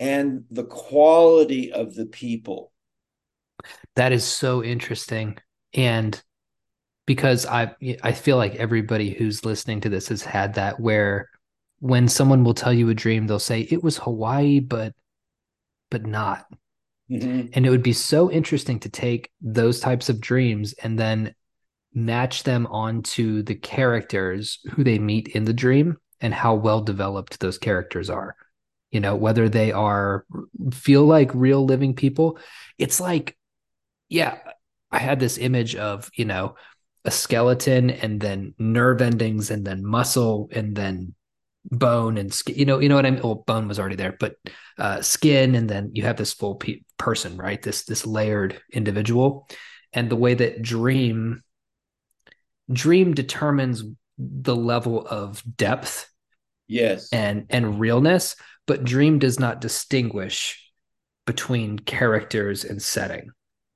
[0.00, 2.72] and the quality of the people.
[3.94, 5.38] That is so interesting,
[5.74, 6.20] and
[7.06, 11.28] because I I feel like everybody who's listening to this has had that where
[11.80, 14.94] when someone will tell you a dream, they'll say it was Hawaii, but
[15.90, 16.46] but not.
[17.10, 17.48] Mm-hmm.
[17.52, 21.34] And it would be so interesting to take those types of dreams and then
[21.92, 27.40] match them onto the characters who they meet in the dream and how well developed
[27.40, 28.36] those characters are.
[28.92, 30.24] You know, whether they are
[30.72, 32.38] feel like real living people.
[32.78, 33.36] It's like,
[34.08, 34.38] yeah,
[34.90, 36.56] I had this image of, you know,
[37.04, 41.14] a skeleton and then nerve endings and then muscle and then
[41.64, 43.20] bone and skin you know you know what i mean?
[43.22, 44.36] Well bone was already there but
[44.78, 47.60] uh, skin and then you have this full pe- person right?
[47.60, 49.48] This this layered individual.
[49.92, 51.42] And the way that dream
[52.70, 53.82] dream determines
[54.18, 56.08] the level of depth
[56.68, 57.08] yes.
[57.12, 60.70] and and realness but dream does not distinguish
[61.26, 63.30] between characters and setting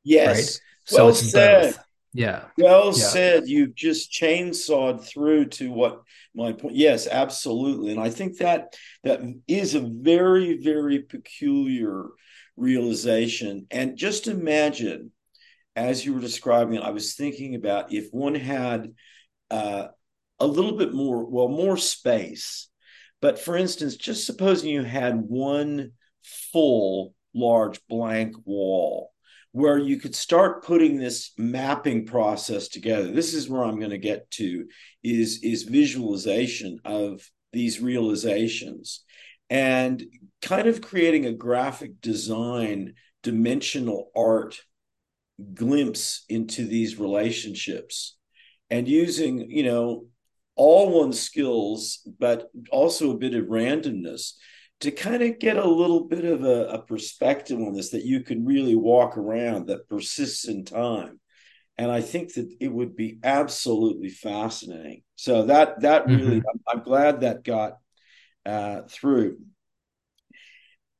[0.05, 0.37] yes.
[0.37, 1.75] Right so well it's said.
[1.75, 1.84] both
[2.14, 2.44] yeah.
[2.57, 2.92] Well yeah.
[2.92, 3.42] said.
[3.48, 6.03] You've just chainsawed through to what
[6.35, 6.77] my point.
[6.77, 7.90] Yes, absolutely.
[7.90, 12.07] And I think that that is a very, very peculiar
[12.57, 13.66] realization.
[13.70, 15.11] And just imagine,
[15.74, 18.94] as you were describing it, I was thinking about if one had
[19.50, 19.88] uh,
[20.38, 22.68] a little bit more, well, more space.
[23.20, 29.13] But for instance, just supposing you had one full large blank wall
[29.54, 33.12] where you could start putting this mapping process together.
[33.12, 34.66] This is where i'm going to get to
[35.04, 39.04] is is visualization of these realizations
[39.48, 40.02] and
[40.42, 44.60] kind of creating a graphic design dimensional art
[45.54, 48.16] glimpse into these relationships
[48.70, 50.06] and using you know
[50.56, 54.32] all one's skills but also a bit of randomness
[54.80, 58.20] to kind of get a little bit of a, a, perspective on this that you
[58.20, 61.20] can really walk around that persists in time.
[61.76, 65.02] And i think that it would be absolutely fascinating.
[65.16, 66.48] So that that really mm-hmm.
[66.68, 67.78] I'm, I'm, glad that got
[68.46, 69.38] uh, through.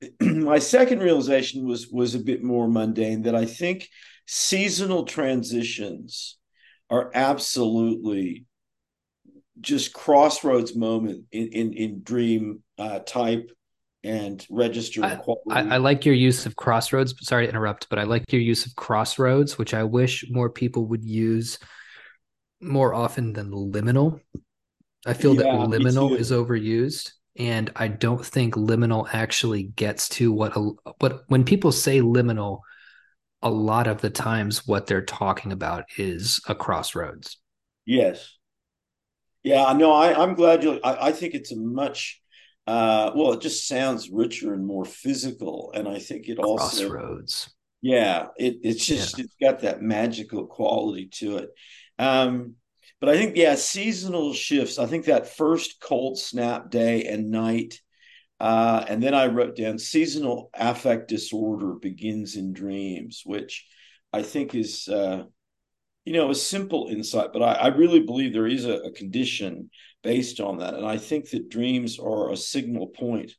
[0.20, 3.88] My second realization was was a bit more mundane that i think
[4.26, 6.38] seasonal transitions
[6.90, 8.44] are absolutely
[9.60, 13.50] just crossroads moment in in, in dream uh, type
[14.04, 15.18] and register I,
[15.50, 17.14] I, I, like your use of crossroads.
[17.26, 20.86] Sorry to interrupt, but I like your use of crossroads, which I wish more people
[20.86, 21.58] would use
[22.60, 24.20] more often than liminal.
[25.06, 30.32] I feel yeah, that liminal is overused, and I don't think liminal actually gets to
[30.32, 32.60] what a, what when people say liminal.
[33.42, 37.36] A lot of the times, what they're talking about is a crossroads.
[37.84, 38.38] Yes.
[39.42, 40.80] Yeah, no, I, I'm glad you.
[40.82, 42.22] I, I think it's a much
[42.66, 47.50] uh, well, it just sounds richer and more physical, and I think it also crossroads.
[47.83, 49.24] Yeah, it it's just yeah.
[49.24, 51.50] it's got that magical quality to it.
[51.98, 52.55] Um,
[53.00, 54.79] but I think yeah, seasonal shifts.
[54.79, 57.81] I think that first cold snap day and night,
[58.40, 63.66] uh, and then I wrote down seasonal affect disorder begins in dreams, which
[64.11, 65.24] I think is uh,
[66.07, 69.68] you know a simple insight, but I, I really believe there is a, a condition
[70.04, 70.74] based on that.
[70.74, 73.32] And I think that dreams are a signal point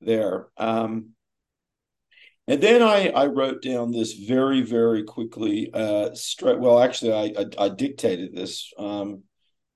[0.00, 0.46] there.
[0.56, 1.14] Um,
[2.46, 5.70] and then I, I wrote down this very, very quickly.
[5.72, 9.22] Uh, straight, well, actually, I, I, I dictated this, um,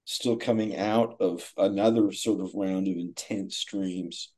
[0.04, 4.32] still coming out of another sort of round of intense dreams.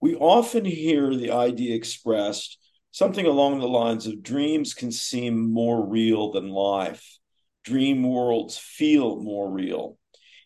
[0.00, 2.58] We often hear the idea expressed
[2.90, 7.18] something along the lines of dreams can seem more real than life.
[7.64, 9.98] Dream worlds feel more real.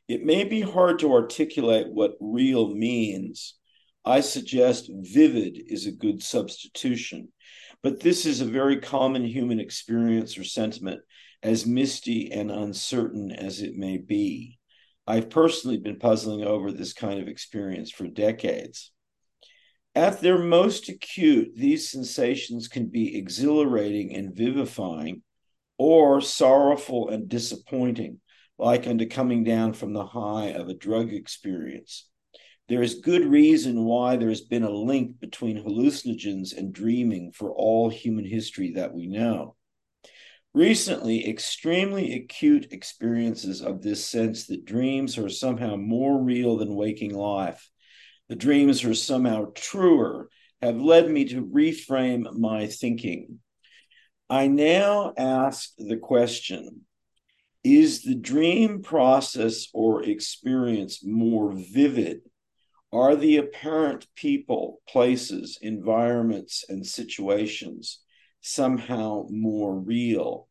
[0.08, 3.54] It may be hard to articulate what real means.
[4.06, 7.28] I suggest vivid is a good substitution,
[7.82, 11.02] but this is a very common human experience or sentiment,
[11.42, 14.58] as misty and uncertain as it may be.
[15.06, 18.90] I've personally been puzzling over this kind of experience for decades.
[19.94, 25.22] At their most acute, these sensations can be exhilarating and vivifying,
[25.76, 28.20] or sorrowful and disappointing
[28.58, 32.08] like unto coming down from the high of a drug experience.
[32.68, 37.50] There is good reason why there has been a link between hallucinogens and dreaming for
[37.50, 39.56] all human history that we know.
[40.52, 47.14] Recently, extremely acute experiences of this sense that dreams are somehow more real than waking
[47.14, 47.70] life
[48.28, 50.28] the dreams are somehow truer
[50.60, 53.40] have led me to reframe my thinking.
[54.28, 56.82] I now ask the question
[57.64, 62.22] Is the dream process or experience more vivid?
[62.92, 68.00] Are the apparent people, places, environments, and situations
[68.40, 70.48] somehow more real?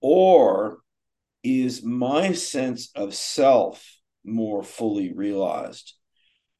[0.00, 0.78] Or
[1.42, 5.94] is my sense of self more fully realized?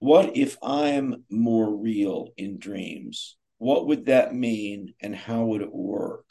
[0.00, 3.36] What if I'm more real in dreams?
[3.58, 6.27] What would that mean and how would it work?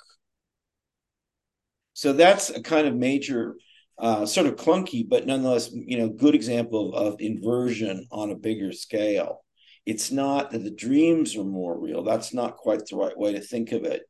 [1.98, 3.56] So that's a kind of major,
[3.98, 8.36] uh, sort of clunky, but nonetheless, you know, good example of, of inversion on a
[8.36, 9.44] bigger scale.
[9.84, 12.04] It's not that the dreams are more real.
[12.04, 14.04] That's not quite the right way to think of it.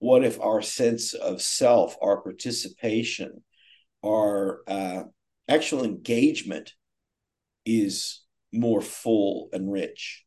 [0.00, 3.44] What if our sense of self, our participation,
[4.04, 5.04] our uh,
[5.48, 6.72] actual engagement
[7.64, 8.22] is
[8.52, 10.24] more full and rich.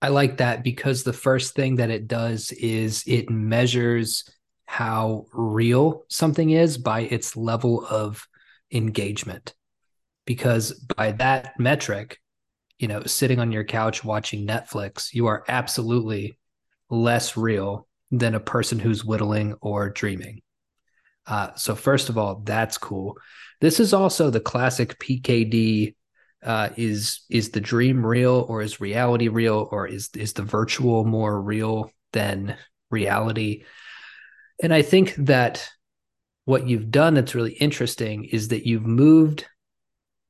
[0.00, 4.24] I like that because the first thing that it does is it measures
[4.66, 8.26] how real something is by its level of
[8.72, 9.54] engagement.
[10.26, 12.18] Because by that metric,
[12.78, 16.38] you know, sitting on your couch watching Netflix, you are absolutely
[16.90, 20.40] less real than a person who's whittling or dreaming.
[21.26, 23.18] Uh, so, first of all, that's cool.
[23.60, 25.94] This is also the classic PKD
[26.44, 31.04] uh, is is the dream real or is reality real or is is the virtual
[31.04, 32.56] more real than
[32.90, 33.64] reality
[34.62, 35.68] and i think that
[36.44, 39.46] what you've done that's really interesting is that you've moved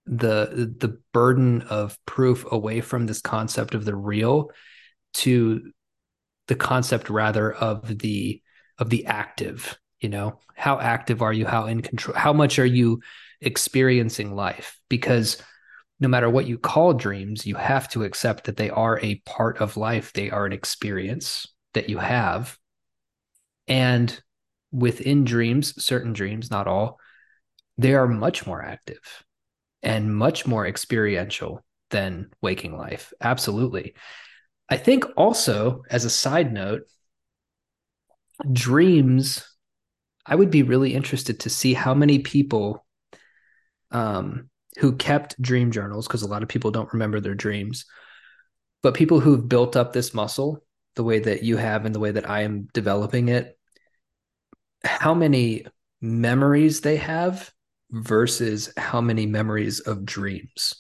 [0.07, 4.51] the the burden of proof away from this concept of the real
[5.15, 5.73] to
[6.49, 8.43] the concept rather of the
[8.79, 12.67] of the active you know how active are you how in control how much are
[12.67, 13.01] you
[13.41, 15.39] experiencing life because
[16.01, 19.59] no matter what you call dreams, you have to accept that they are a part
[19.59, 20.13] of life.
[20.13, 22.59] They are an experience that you have.
[23.69, 24.21] And
[24.73, 26.99] within dreams, certain dreams, not all,
[27.79, 29.25] they are much more active
[29.83, 33.13] and much more experiential than waking life.
[33.21, 33.95] Absolutely.
[34.69, 36.83] I think also, as a side note,
[38.53, 39.47] dreams,
[40.27, 42.85] I would be really interested to see how many people
[43.91, 44.49] um,
[44.79, 47.85] who kept dream journals because a lot of people don't remember their dreams
[48.85, 50.63] but people who've built up this muscle
[50.95, 53.54] the way that you have and the way that I am developing it
[54.85, 55.67] how many
[56.01, 57.51] memories they have
[57.91, 60.75] versus how many memories of dreams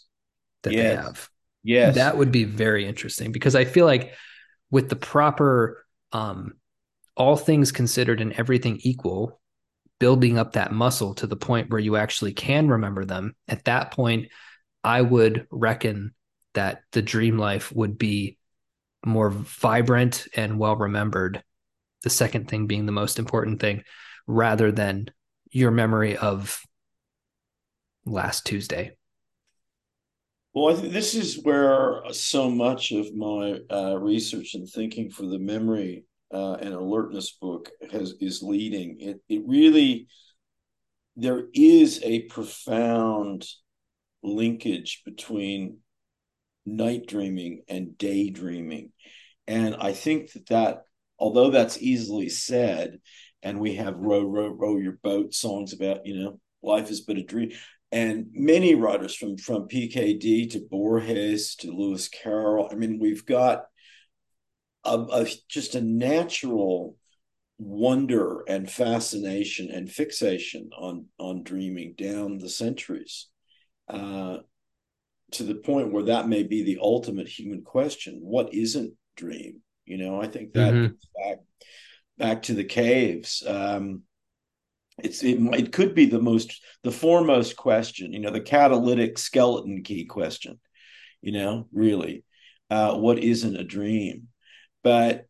[0.63, 0.83] that yes.
[0.83, 1.29] they have
[1.63, 4.13] yes that would be very interesting because i feel like
[4.71, 6.55] with the proper um
[7.17, 9.41] all things considered and everything equal
[9.99, 13.91] building up that muscle to the point where you actually can remember them, at that
[13.91, 14.29] point,
[14.83, 16.15] I would reckon
[16.55, 18.37] that the dream life would be
[19.05, 21.43] more vibrant and well remembered.
[22.05, 23.83] The second thing being the most important thing,
[24.27, 25.09] rather than
[25.51, 26.61] your memory of
[28.05, 28.97] last Tuesday.
[30.55, 35.27] Well, I think this is where so much of my uh, research and thinking for
[35.27, 39.01] the memory uh, and alertness book has is leading.
[39.01, 40.07] It it really
[41.17, 43.47] there is a profound
[44.23, 45.79] linkage between
[46.67, 48.93] night dreaming and daydreaming,
[49.47, 50.83] and I think that that
[51.19, 53.01] although that's easily said,
[53.43, 57.19] and we have row row row your boat songs about you know life is but
[57.19, 57.53] a dream
[57.95, 62.69] and many writers from from PKD to Borges to Lewis Carroll.
[62.71, 63.67] I mean, we've got
[64.83, 66.97] of, of just a natural
[67.57, 73.29] wonder and fascination and fixation on on dreaming down the centuries
[73.89, 74.39] uh,
[75.31, 79.99] to the point where that may be the ultimate human question what isn't dream you
[79.99, 80.95] know i think that mm-hmm.
[81.17, 81.39] back
[82.17, 84.03] back to the caves um,
[84.99, 89.83] it's it, it could be the most the foremost question you know the catalytic skeleton
[89.83, 90.61] key question
[91.21, 92.25] you know really
[92.71, 94.29] uh, what isn't a dream
[94.83, 95.27] but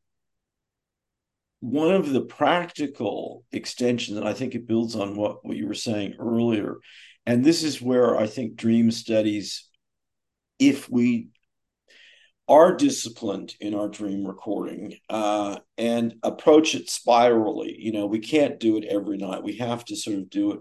[1.65, 5.73] one of the practical extensions, and I think it builds on what, what you were
[5.73, 6.77] saying earlier,
[7.25, 9.67] and this is where I think dream studies,
[10.59, 11.29] if we
[12.49, 18.61] are disciplined in our dream recording uh, and approach it spirally, you know, we can't
[18.61, 19.43] do it every night.
[19.43, 20.61] We have to sort of do it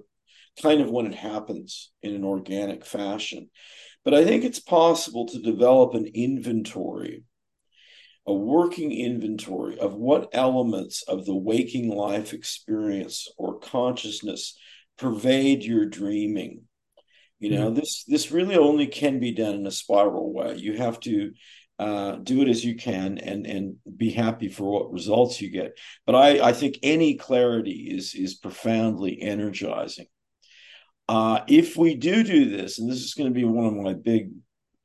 [0.61, 3.49] kind of when it happens in an organic fashion.
[4.05, 7.23] But I think it's possible to develop an inventory
[8.25, 14.57] a working inventory of what elements of the waking life experience or consciousness
[14.97, 16.61] pervade your dreaming.
[17.39, 17.75] You know, mm-hmm.
[17.75, 20.55] this this really only can be done in a spiral way.
[20.55, 21.33] You have to
[21.79, 25.77] uh, do it as you can and and be happy for what results you get.
[26.05, 30.07] But I I think any clarity is is profoundly energizing.
[31.09, 33.93] Uh, if we do do this, and this is going to be one of my
[33.93, 34.31] big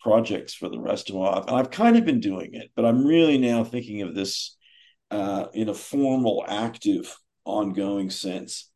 [0.01, 2.84] projects for the rest of my life, and I've kind of been doing it, but
[2.84, 4.57] I'm really now thinking of this
[5.11, 8.70] uh, in a formal, active, ongoing sense.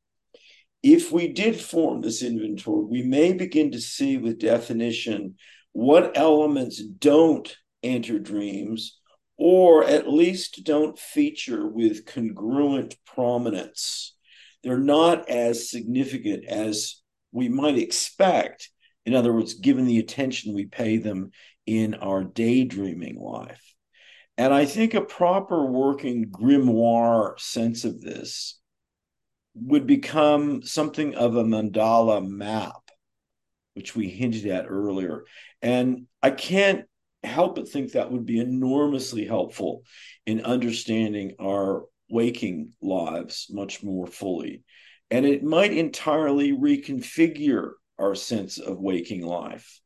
[0.83, 5.37] If we did form this inventory, we may begin to see with definition
[5.73, 8.99] what elements don't enter dreams
[9.37, 14.14] or at least don't feature with congruent prominence.
[14.62, 17.03] They're not as significant as
[17.33, 18.70] we might expect.
[19.05, 21.30] In other words, given the attention we pay them
[21.66, 23.74] in our daydreaming life.
[24.39, 28.61] And I think a proper working grimoire sense of this
[29.55, 32.91] would become something of a mandala map,
[33.74, 35.24] which we hinted at earlier.
[35.61, 36.87] And I can't
[37.25, 39.83] help but think that would be enormously helpful
[40.27, 44.62] in understanding our waking lives much more fully.
[45.11, 49.81] And it might entirely reconfigure our sense of waking life,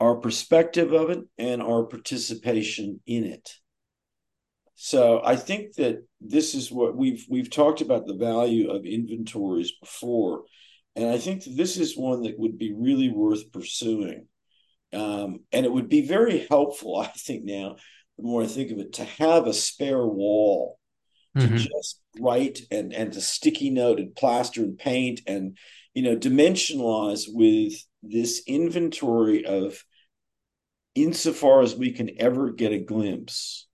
[0.00, 3.52] our perspective of it, and our participation in it.
[4.80, 9.72] So I think that this is what we've we've talked about the value of inventories
[9.72, 10.44] before,
[10.94, 14.28] and I think this is one that would be really worth pursuing,
[14.92, 16.96] um, and it would be very helpful.
[16.96, 17.76] I think now,
[18.16, 20.78] the more I think of it, to have a spare wall
[21.36, 21.56] mm-hmm.
[21.56, 25.56] to just write and and to sticky note and plaster and paint and
[25.94, 29.82] you know dimensionalize with this inventory of
[30.94, 33.68] insofar as we can ever get a glimpse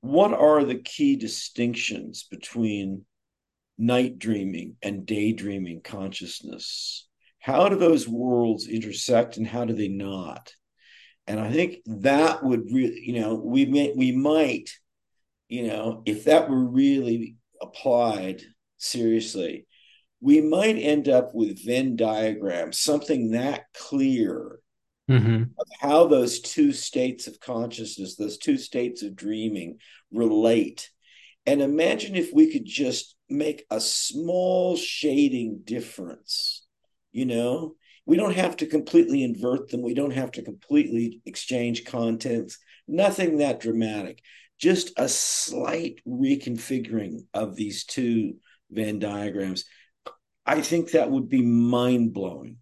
[0.00, 3.04] what are the key distinctions between
[3.76, 7.07] night dreaming and daydreaming consciousness?
[7.38, 10.52] How do those worlds intersect and how do they not?
[11.26, 14.70] And I think that would really, you know, we may, we might,
[15.48, 18.42] you know, if that were really applied
[18.78, 19.66] seriously,
[20.20, 24.58] we might end up with Venn diagrams, something that clear
[25.08, 25.42] mm-hmm.
[25.42, 29.78] of how those two states of consciousness, those two states of dreaming
[30.12, 30.90] relate.
[31.46, 36.66] And imagine if we could just make a small shading difference,
[37.12, 37.74] you know?
[38.06, 39.82] We don't have to completely invert them.
[39.82, 42.58] We don't have to completely exchange contents.
[42.86, 44.22] Nothing that dramatic.
[44.58, 48.36] Just a slight reconfiguring of these two
[48.70, 49.64] Venn diagrams.
[50.46, 52.56] I think that would be mind blowing.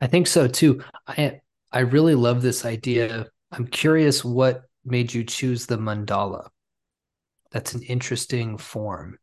[0.00, 0.82] I think so too.
[1.06, 1.40] I
[1.70, 3.26] I really love this idea.
[3.52, 6.48] I'm curious what made you choose the mandala.
[7.52, 9.18] That's an interesting form.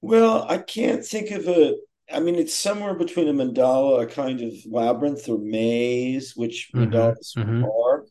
[0.00, 1.74] Well, I can't think of a
[2.12, 6.92] I mean, it's somewhere between a mandala, a kind of labyrinth or maze, which mm-hmm,
[6.92, 7.64] mandalas mm-hmm.
[7.64, 8.04] are.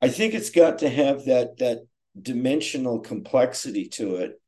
[0.00, 1.78] I think it's got to have that that
[2.20, 4.40] dimensional complexity to it,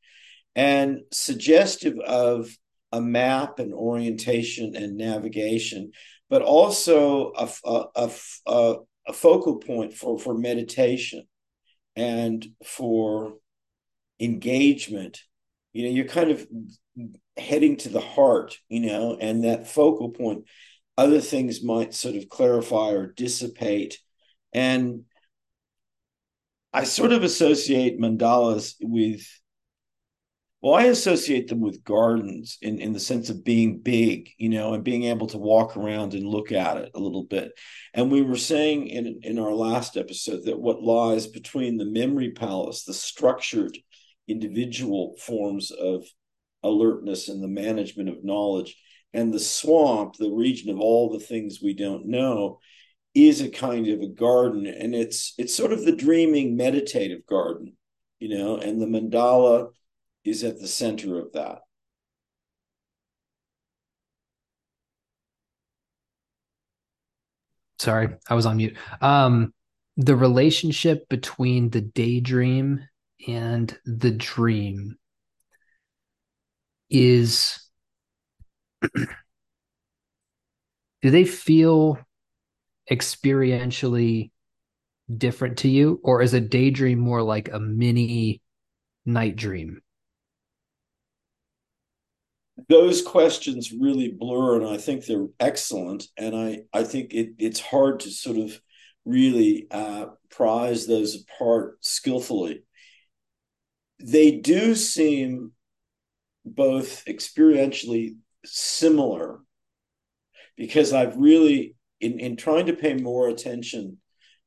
[0.54, 2.50] and suggestive of
[2.92, 5.92] a map and orientation and navigation
[6.30, 8.10] but also a, a,
[8.46, 8.74] a,
[9.06, 11.26] a focal point for, for meditation
[11.96, 13.34] and for
[14.20, 15.20] engagement.
[15.72, 16.46] You know, you're kind of
[17.38, 20.44] heading to the heart, you know, and that focal point,
[20.96, 23.98] other things might sort of clarify or dissipate.
[24.52, 25.04] And
[26.72, 29.26] I sort of associate mandalas with
[30.60, 34.74] well, I associate them with gardens in, in the sense of being big, you know,
[34.74, 37.52] and being able to walk around and look at it a little bit.
[37.94, 42.32] And we were saying in, in our last episode that what lies between the memory
[42.32, 43.78] palace, the structured
[44.26, 46.04] individual forms of
[46.62, 48.76] alertness and the management of knowledge,
[49.12, 52.58] and the swamp, the region of all the things we don't know,
[53.14, 54.66] is a kind of a garden.
[54.66, 57.76] And it's it's sort of the dreaming meditative garden,
[58.18, 59.68] you know, and the mandala
[60.24, 61.60] is at the center of that.
[67.78, 68.76] Sorry, I was on mute.
[69.00, 69.54] Um,
[69.96, 72.86] the relationship between the daydream
[73.26, 74.97] and the dream
[76.90, 77.60] is
[78.82, 79.10] do
[81.02, 81.98] they feel
[82.90, 84.30] experientially
[85.14, 86.00] different to you?
[86.02, 88.40] Or is a daydream more like a mini
[89.04, 89.80] night dream?
[92.68, 97.60] Those questions really blur and i think they're excellent and i i think it, it's
[97.60, 98.60] hard to sort of
[99.08, 102.62] really uh, prize those apart skillfully.
[104.00, 105.52] They do seem
[106.54, 109.40] both experientially similar
[110.56, 113.98] because I've really in in trying to pay more attention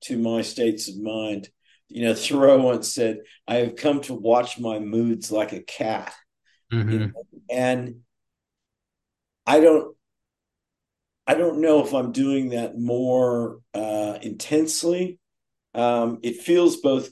[0.04, 1.50] to my states of mind.
[1.88, 6.14] You know, Thoreau once said, "I have come to watch my moods like a cat,"
[6.72, 6.90] mm-hmm.
[6.90, 7.12] you know?
[7.50, 7.96] and
[9.46, 9.96] I don't.
[11.28, 15.20] I don't know if I'm doing that more uh, intensely.
[15.74, 17.10] Um, it feels both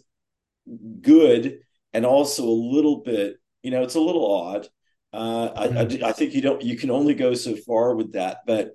[1.02, 1.60] good
[1.94, 4.68] and also a little bit, you know, it's a little odd.
[5.12, 6.04] Uh, I, mm-hmm.
[6.04, 8.72] I, I, think you don't, you can only go so far with that, but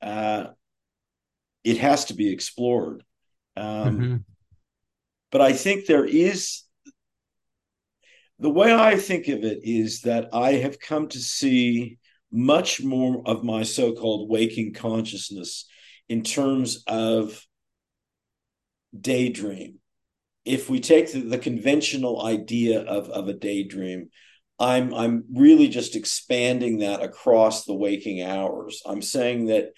[0.00, 0.46] uh,
[1.62, 3.02] it has to be explored.
[3.56, 4.16] Um, mm-hmm.
[5.30, 6.62] But I think there is
[8.38, 11.98] the way I think of it is that I have come to see
[12.30, 15.66] much more of my so called waking consciousness
[16.08, 17.46] in terms of
[18.98, 19.78] daydream.
[20.44, 24.10] If we take the, the conventional idea of, of a daydream,
[24.64, 28.82] I'm I'm really just expanding that across the waking hours.
[28.86, 29.72] I'm saying that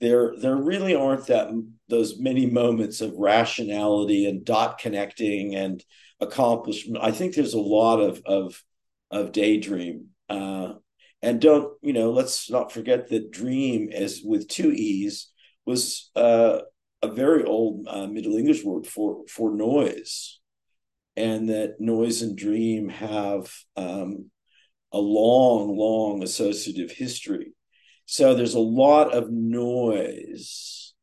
[0.00, 1.48] there there really aren't that
[1.88, 5.82] those many moments of rationality and dot connecting and
[6.20, 7.02] accomplishment.
[7.02, 8.62] I think there's a lot of of
[9.10, 10.08] of daydream.
[10.28, 10.74] Uh,
[11.22, 12.10] and don't you know?
[12.10, 15.32] Let's not forget that dream, as with two e's,
[15.64, 16.58] was uh,
[17.00, 20.40] a very old uh, Middle English word for for noise,
[21.16, 24.30] and that noise and dream have um,
[24.92, 27.52] a long, long associative history.
[28.04, 30.94] So there's a lot of noise.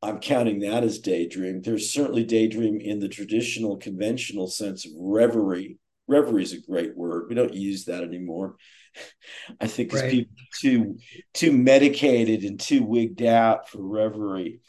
[0.00, 1.60] I'm counting that as daydream.
[1.60, 5.78] There's certainly daydream in the traditional, conventional sense of reverie.
[6.06, 7.26] Reverie is a great word.
[7.28, 8.56] We don't use that anymore.
[9.60, 10.10] I think because right.
[10.10, 10.98] people too
[11.34, 14.60] too medicated and too wigged out for reverie.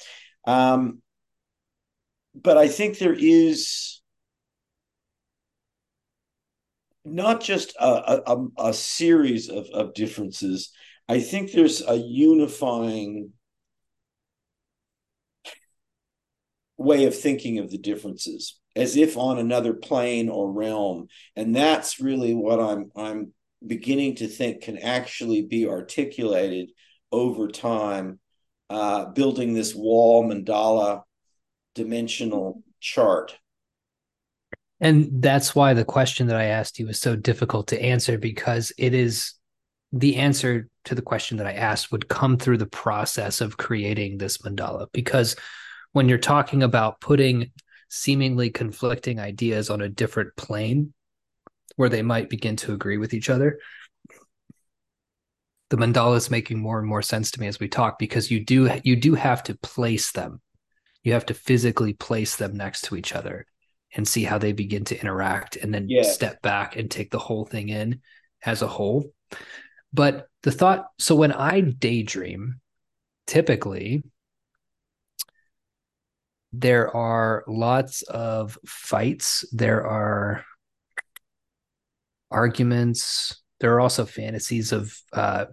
[0.45, 1.01] Um,
[2.41, 4.01] but I think there is
[7.05, 10.71] not just a, a, a series of, of differences.
[11.07, 13.33] I think there's a unifying
[16.77, 21.99] way of thinking of the differences as if on another plane or realm and that's
[21.99, 23.33] really what i'm i'm
[23.67, 26.69] beginning to think can actually be articulated
[27.11, 28.17] over time
[28.69, 31.01] uh, building this wall mandala
[31.75, 33.37] dimensional chart
[34.81, 38.71] and that's why the question that I asked you is so difficult to answer because
[38.77, 39.33] it is
[39.91, 44.17] the answer to the question that I asked would come through the process of creating
[44.17, 44.87] this mandala.
[44.93, 45.35] Because
[45.91, 47.51] when you're talking about putting
[47.89, 50.93] seemingly conflicting ideas on a different plane
[51.75, 53.59] where they might begin to agree with each other,
[55.71, 58.43] the mandala is making more and more sense to me as we talk because you
[58.43, 60.41] do you do have to place them.
[61.09, 63.47] You have to physically place them next to each other
[63.95, 66.03] and see how they begin to interact and then yeah.
[66.03, 68.01] step back and take the whole thing in
[68.45, 69.11] as a whole.
[69.91, 72.61] But the thought so when I daydream,
[73.25, 74.03] typically
[76.53, 80.45] there are lots of fights, there are
[82.29, 85.45] arguments, there are also fantasies of uh,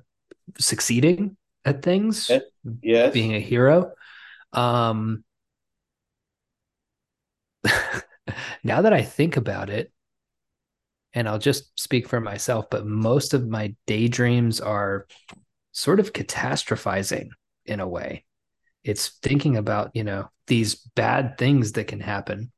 [0.59, 2.31] succeeding at things,
[2.83, 3.15] yes.
[3.15, 3.93] being a hero.
[4.53, 5.25] Um,
[8.65, 9.93] now that I think about it,
[11.13, 15.07] and I'll just speak for myself, but most of my daydreams are
[15.73, 17.29] sort of catastrophizing
[17.65, 18.25] in a way.
[18.85, 22.53] It's thinking about, you know, these bad things that can happen.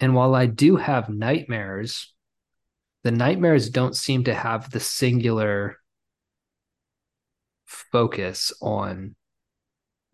[0.00, 2.12] And while I do have nightmares,
[3.04, 5.76] the nightmares don't seem to have the singular
[7.66, 9.14] focus on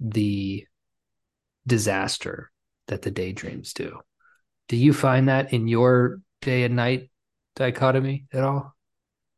[0.01, 0.67] the
[1.67, 2.51] disaster
[2.89, 4.01] that the daydreams do.
[4.69, 7.11] Do you find that in your day and night
[7.57, 8.75] dichotomy at all?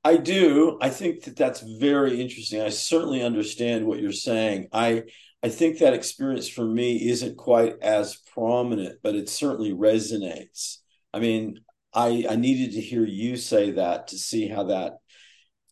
[0.02, 0.78] I do.
[0.80, 2.62] I think that that's very interesting.
[2.62, 4.68] I certainly understand what you're saying.
[4.72, 5.04] I
[5.42, 10.78] I think that experience for me isn't quite as prominent, but it certainly resonates.
[11.12, 11.60] I mean,
[11.94, 14.98] I I needed to hear you say that to see how that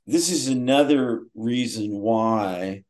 [0.06, 2.84] this is another reason why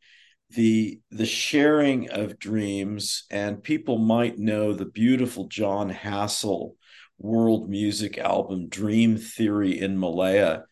[0.50, 6.72] the the sharing of dreams and people might know the beautiful Jon Hassell
[7.18, 10.62] world music album Dream Theory in Malaya.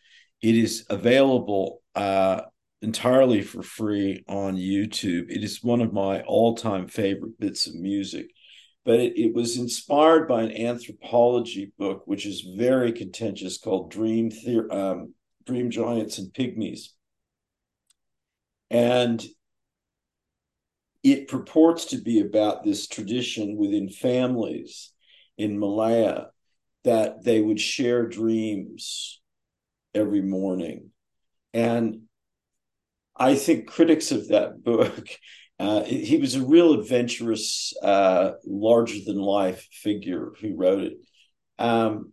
[0.41, 2.43] It is available uh,
[2.81, 5.27] entirely for free on YouTube.
[5.29, 8.31] It is one of my all-time favorite bits of music.
[8.85, 14.31] But it, it was inspired by an anthropology book, which is very contentious, called Dream
[14.31, 15.15] Theory, um,
[15.45, 16.91] Dream Giants and Pygmies.
[18.71, 19.25] And
[21.13, 24.93] it purports to be about this tradition within families
[25.39, 26.31] in Malaya
[26.83, 29.21] that they would share dreams
[29.95, 30.91] every morning.
[31.55, 32.03] And
[33.15, 35.09] I think critics of that book,
[35.61, 40.95] uh, he was a real adventurous, uh, larger than life figure who wrote it.
[41.57, 42.13] Um,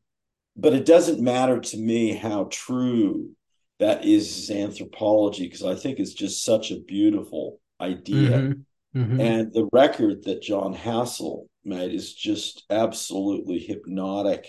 [0.56, 3.32] but it doesn't matter to me how true
[3.80, 8.38] that is anthropology because I think it's just such a beautiful idea.
[8.38, 8.62] Mm-hmm.
[8.96, 9.20] Mm-hmm.
[9.20, 14.48] And the record that Jon Hassell made is just absolutely hypnotic.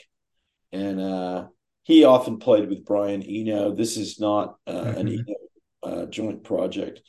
[0.72, 1.47] And uh,
[1.84, 3.74] he often played with Brian Eno.
[3.74, 4.99] This is not uh, mm-hmm.
[4.99, 5.34] an Eno
[5.82, 7.01] uh, joint project,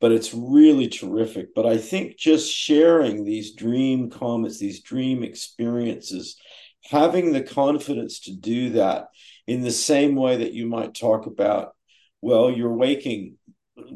[0.00, 1.54] but it's really terrific.
[1.54, 6.36] But I think just sharing these dream comments, these dream experiences,
[6.84, 9.08] having the confidence to do that
[9.46, 11.74] in the same way that you might talk about
[12.20, 13.36] well you're waking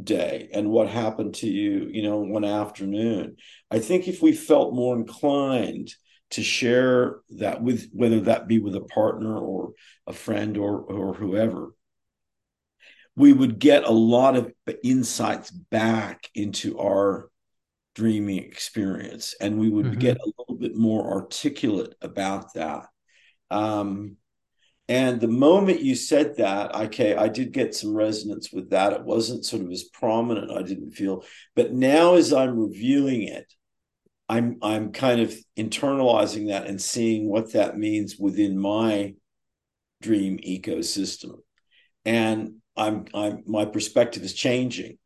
[0.02, 3.36] day and what happened to you you know one afternoon
[3.70, 5.94] i think if we felt more inclined
[6.30, 9.72] to share that with whether that be with a partner or
[10.06, 11.68] a friend or or whoever
[13.14, 14.52] we would get a lot of
[14.84, 17.28] insights back into our
[17.94, 19.98] dreaming experience and we would mm-hmm.
[19.98, 22.86] get a little bit more articulate about that
[23.50, 24.17] um,
[24.88, 28.94] and the moment you said that, okay, I did get some resonance with that.
[28.94, 31.24] It wasn't sort of as prominent, I didn't feel.
[31.54, 33.52] But now as I'm reviewing it,
[34.30, 39.14] I'm I'm kind of internalizing that and seeing what that means within my
[40.00, 41.40] dream ecosystem.
[42.04, 44.98] And I'm I'm my perspective is changing.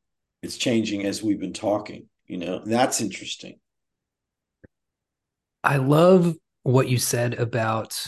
[0.43, 2.63] It's changing as we've been talking, you know.
[2.65, 3.59] that's interesting.
[5.65, 8.07] I love what you said about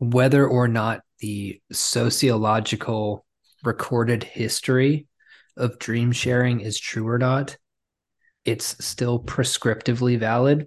[0.00, 3.24] whether or not the sociological
[3.62, 5.06] recorded history
[5.56, 7.56] of dream sharing is true or not,
[8.46, 10.66] it's still prescriptively valid.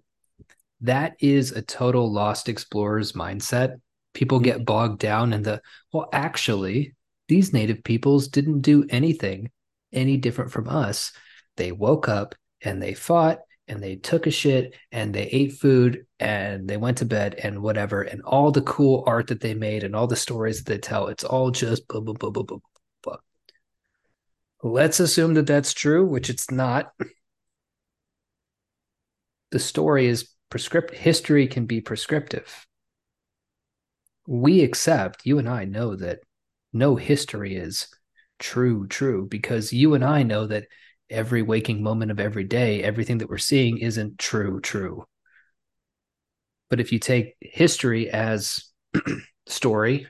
[0.82, 3.82] That is a total Lost Xplorers mindset.
[4.14, 4.66] People get mm-hmm.
[4.66, 5.62] bogged down in the,
[5.92, 6.94] well, actually,
[7.28, 9.50] these native peoples didn't do anything
[9.92, 11.12] any different from us.
[11.58, 16.06] They woke up and they fought and they took a shit and they ate food
[16.20, 19.84] and they went to bed and whatever and all the cool art that they made
[19.84, 22.58] and all the stories that they tell it's all just blah blah blah blah blah
[22.58, 23.18] blah
[24.64, 26.92] let's assume that that's true which it's not.
[29.52, 32.66] The story is prescriptive history can be prescriptive.
[34.26, 36.20] We accept you and i know that
[36.72, 37.88] no history is
[38.40, 40.68] true true because you and i know that
[41.10, 45.06] every waking moment of every day, everything that we're seeing isn't true, true.
[46.70, 48.66] But if you take history as
[49.48, 50.08] story,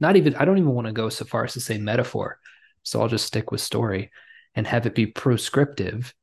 [0.00, 2.38] not even, I don't even want to go so far as to say metaphor.
[2.82, 4.10] So I'll just stick with story
[4.54, 6.14] and have it be prescriptive.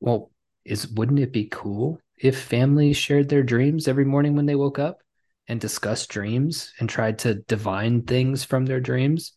[0.00, 0.30] Well,
[0.64, 4.78] is wouldn't it be cool if families shared their dreams every morning when they woke
[4.78, 5.00] up
[5.48, 9.32] and discussed dreams and tried to divine things from their dreams?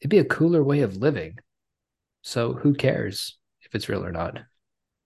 [0.00, 1.38] It'd be a cooler way of living.
[2.26, 4.40] So who cares if it's real or not?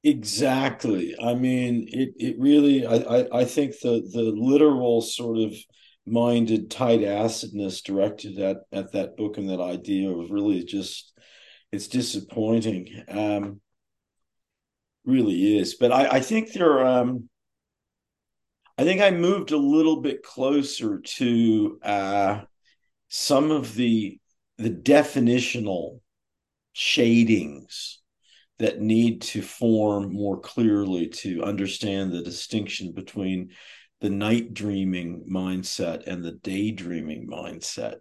[0.03, 1.15] Exactly.
[1.23, 5.55] I mean, it it really I I, I think the the literal sort of
[6.07, 11.13] minded tight acidness directed at at that book and that idea was really just
[11.71, 13.05] it's disappointing.
[13.07, 13.61] Um
[15.05, 15.75] really is.
[15.75, 17.29] But I, I think there um
[18.79, 22.41] I think I moved a little bit closer to uh
[23.09, 24.19] some of the
[24.57, 26.00] the definitional
[26.81, 27.99] shadings
[28.59, 33.51] that need to form more clearly to understand the distinction between
[34.01, 37.97] the night dreaming mindset and the daydreaming mindset.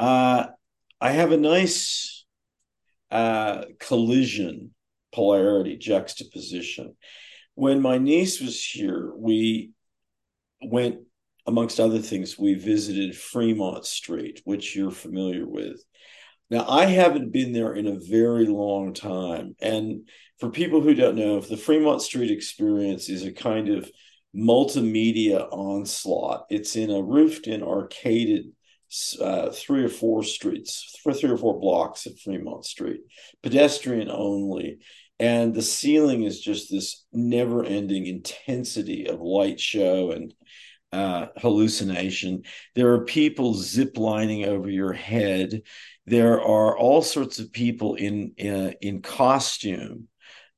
[0.00, 0.46] Uh,
[1.00, 2.24] I have a nice
[3.12, 4.74] uh, collision,
[5.14, 6.96] polarity, juxtaposition.
[7.54, 9.70] When my niece was here, we
[10.60, 10.96] went,
[11.46, 15.84] amongst other things, we visited Fremont Street, which you're familiar with.
[16.50, 19.54] Now, I haven't been there in a very long time.
[19.60, 20.08] And
[20.40, 23.90] for people who don't know, the Fremont Street experience is a kind of
[24.34, 28.52] multimedia onslaught, it's in a roofed in arcaded
[29.20, 33.00] uh, three or four streets, for three or four blocks of Fremont Street,
[33.42, 34.78] pedestrian only.
[35.18, 40.32] And the ceiling is just this never ending intensity of light show and
[40.92, 42.44] uh, hallucination.
[42.74, 45.62] There are people ziplining over your head
[46.08, 50.08] there are all sorts of people in in, in costume.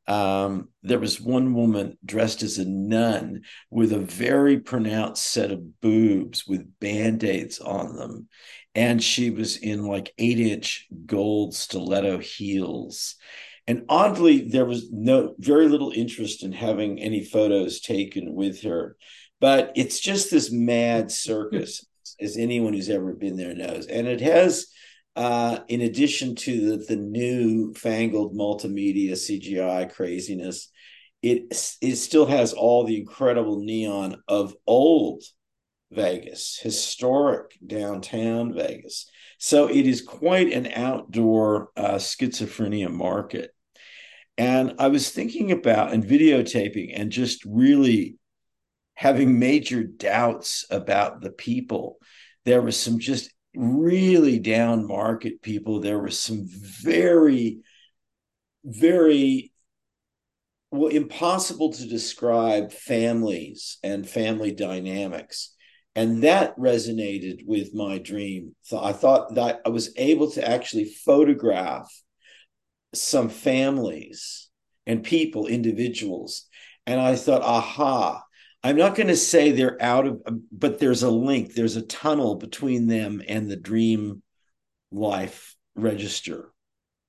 [0.07, 5.81] Um, there was one woman dressed as a nun with a very pronounced set of
[5.81, 8.29] boobs with band aids on them.
[8.75, 13.17] And she was in like eight inch gold stiletto heels.
[13.69, 18.97] And oddly, there was no very little interest in having any photos taken with her.
[19.41, 21.87] But it's just this mad circus,
[22.21, 23.87] as anyone who's ever been there knows.
[23.87, 24.67] And it has
[25.17, 30.71] uh, in addition to the, the new fangled multimedia CGI craziness,
[31.23, 35.23] it it still has all the incredible neon of old
[35.91, 39.11] Vegas, historic downtown Vegas.
[39.39, 43.51] So it is quite an outdoor uh, schizophrenia market.
[44.39, 48.17] And I was thinking about and videotaping and just really
[48.95, 51.97] having major doubts about the people.
[52.45, 55.81] There was some just really down market people.
[55.81, 57.61] There were some very,
[58.65, 59.53] very
[60.71, 65.55] well, impossible to describe families and family dynamics.
[65.97, 68.55] And that resonated with my dream.
[68.63, 71.91] So I thought that I was able to actually photograph
[72.95, 74.49] some families
[74.87, 76.47] and people, individuals.
[76.87, 78.23] And I thought, aha,
[78.63, 81.83] I'm not going to say they're out of, um, but there's a link, there's a
[81.83, 84.23] tunnel between them and the dream
[84.91, 86.53] life register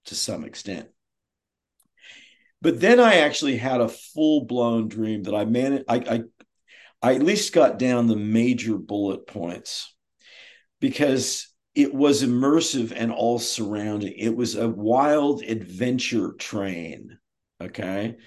[0.06, 0.88] to some extent.
[2.62, 5.86] But then I actually had a full blown dream that I managed.
[5.88, 6.24] I, I
[7.02, 9.94] I at least got down the major bullet points
[10.80, 14.14] because it was immersive and all surrounding.
[14.16, 17.18] It was a wild adventure train.
[17.60, 18.18] Okay.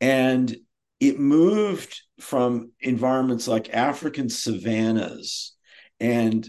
[0.00, 0.56] And
[1.00, 5.56] it moved from environments like African savannas
[5.98, 6.46] and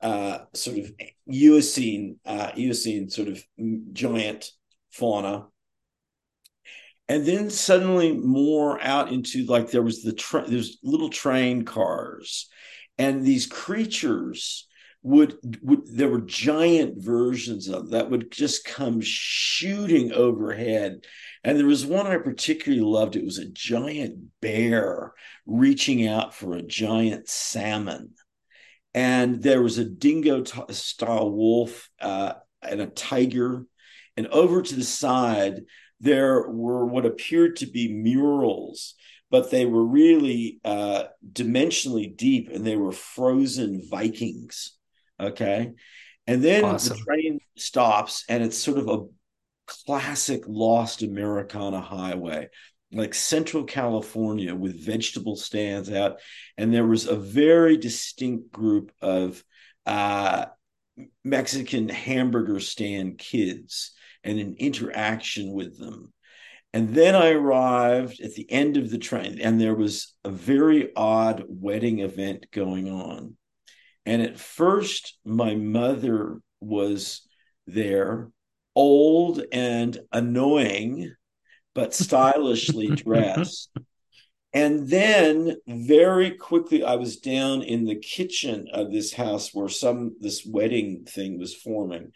[0.00, 0.92] uh, sort of
[1.30, 3.44] Eocene, uh, Eocene sort of
[3.92, 4.50] giant
[4.90, 5.46] fauna.
[7.08, 12.48] And then suddenly more out into like there was the tra- there's little train cars
[12.98, 14.68] and these creatures
[15.02, 21.00] would, would there were giant versions of that would just come shooting overhead
[21.44, 25.12] and there was one i particularly loved it was a giant bear
[25.46, 28.10] reaching out for a giant salmon
[28.92, 33.64] and there was a dingo t- style wolf uh, and a tiger
[34.16, 35.62] and over to the side
[36.00, 38.94] there were what appeared to be murals,
[39.30, 44.76] but they were really uh, dimensionally deep and they were frozen Vikings.
[45.20, 45.72] Okay.
[46.26, 46.96] And then awesome.
[46.96, 49.04] the train stops and it's sort of a
[49.86, 52.48] classic lost Americana highway,
[52.92, 56.18] like Central California with vegetable stands out.
[56.56, 59.42] And there was a very distinct group of
[59.86, 60.46] uh,
[61.24, 63.92] Mexican hamburger stand kids
[64.24, 66.12] and an interaction with them.
[66.72, 70.94] And then I arrived at the end of the train, and there was a very
[70.94, 73.36] odd wedding event going on.
[74.06, 77.22] And at first, my mother was
[77.66, 78.30] there,
[78.80, 81.14] old and annoying,
[81.74, 83.70] but stylishly dressed.
[84.54, 90.16] And then very quickly, I was down in the kitchen of this house where some
[90.18, 92.12] this wedding thing was forming.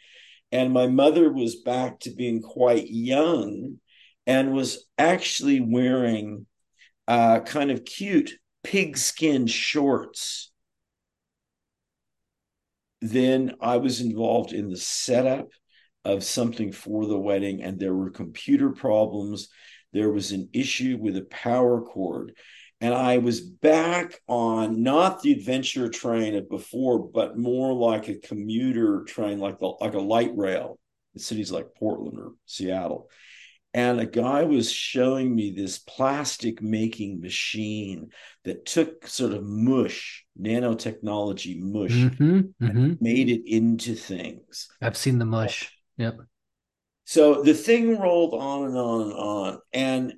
[0.51, 3.79] And my mother was back to being quite young
[4.27, 6.47] and was actually wearing
[7.07, 10.51] uh, kind of cute pigskin shorts.
[13.03, 15.51] Then I was involved in the setup
[16.05, 19.49] of something for the wedding, and there were computer problems.
[19.93, 22.35] There was an issue with a power cord
[22.85, 28.17] and I was back on not the adventure train of before, but more like a
[28.19, 30.79] commuter train, like the like a light rail
[31.15, 33.09] in cities like Portland or Seattle.
[33.73, 38.11] And a guy was showing me this plastic making machine
[38.45, 42.93] that took sort of mush, nanotechnology mush, mm-hmm, mm-hmm.
[43.01, 44.69] made it into things.
[44.83, 45.74] I've seen the mush.
[45.97, 46.21] Yep.
[47.05, 49.59] So the thing rolled on and on and on.
[49.73, 50.15] And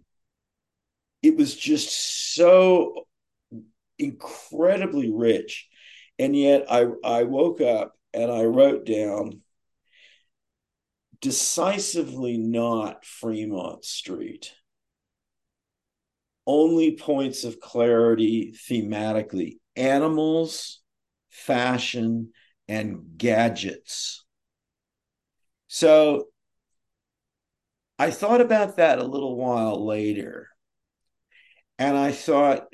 [1.22, 3.06] it was just so
[3.98, 5.68] incredibly rich.
[6.18, 9.40] And yet I, I woke up and I wrote down
[11.20, 14.52] decisively not Fremont Street.
[16.46, 20.80] Only points of clarity thematically animals,
[21.30, 22.32] fashion,
[22.68, 24.25] and gadgets.
[25.76, 26.28] So
[27.98, 30.48] I thought about that a little while later
[31.78, 32.68] and I thought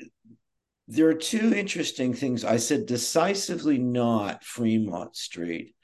[0.87, 2.45] there are two interesting things.
[2.45, 5.75] I said decisively not Fremont Street.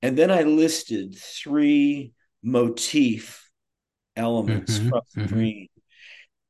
[0.00, 2.12] And then I listed three
[2.42, 3.50] motif
[4.16, 5.34] elements mm-hmm, from the mm-hmm.
[5.34, 5.68] dream.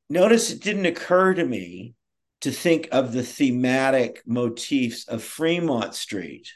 [0.08, 1.94] Notice it didn't occur to me
[2.42, 6.46] to think of the thematic motifs of Fremont Street.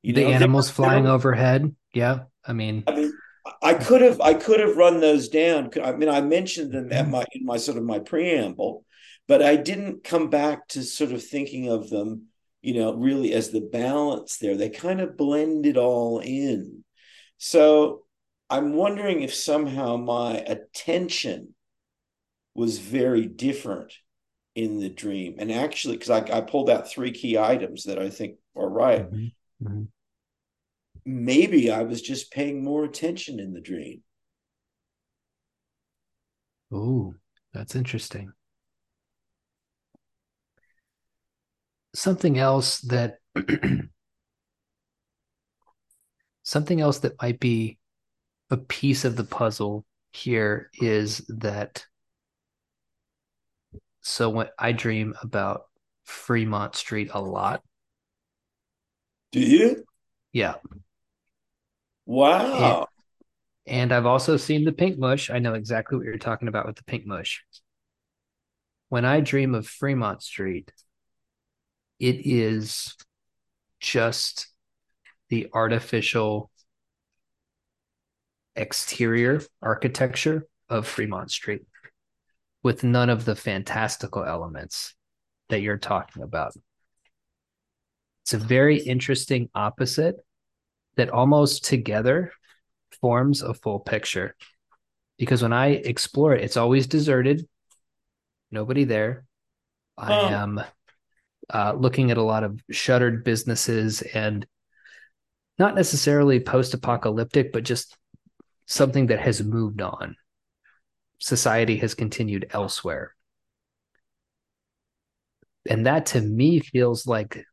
[0.00, 1.74] You the know, animals flying overhead.
[1.92, 2.20] Yeah.
[2.48, 3.12] I mean, I mean,
[3.62, 5.70] I could have I could have run those down.
[5.82, 7.12] I mean, I mentioned them at mm-hmm.
[7.12, 8.84] my in my sort of my preamble,
[9.28, 12.28] but I didn't come back to sort of thinking of them
[12.60, 14.56] you know, really as the balance there.
[14.56, 16.84] They kind of blend it all in.
[17.38, 18.04] So
[18.50, 21.54] I'm wondering if somehow my attention
[22.54, 23.94] was very different
[24.54, 25.36] in the dream.
[25.38, 29.08] And actually, because I, I, pulled out three key items that I think are right.
[29.08, 29.66] Mm-hmm.
[29.66, 29.82] Mm-hmm.
[31.10, 34.02] Maybe I was just paying more attention in the dream.
[36.70, 37.14] Oh,
[37.54, 38.30] that's interesting.
[41.94, 43.20] Something else that
[46.42, 47.78] something else that might be
[48.50, 51.86] a piece of the puzzle here is that
[54.02, 55.62] so when I dream about
[56.04, 57.62] Fremont Street a lot.
[59.32, 59.84] Do you?
[60.32, 60.56] Yeah.
[62.08, 62.88] Wow.
[63.66, 65.28] And, and I've also seen the pink mush.
[65.28, 67.44] I know exactly what you're talking about with the pink mush.
[68.88, 70.72] When I dream of Fremont Street,
[72.00, 72.96] it is
[73.78, 74.48] just
[75.28, 76.50] the artificial
[78.56, 81.66] exterior architecture of Fremont Street
[82.62, 84.94] with none of the fantastical elements
[85.50, 86.54] that you're talking about.
[88.22, 90.16] It's a very interesting opposite
[90.98, 92.32] that almost together
[93.00, 94.34] forms a full picture.
[95.16, 97.46] Because when I explore it, it's always deserted,
[98.50, 99.24] nobody there.
[99.96, 100.28] I oh.
[100.28, 100.60] am
[101.52, 104.44] uh, looking at a lot of shuttered businesses and
[105.56, 107.96] not necessarily post apocalyptic, but just
[108.66, 110.16] something that has moved on.
[111.20, 113.14] Society has continued elsewhere.
[115.68, 117.44] And that to me feels like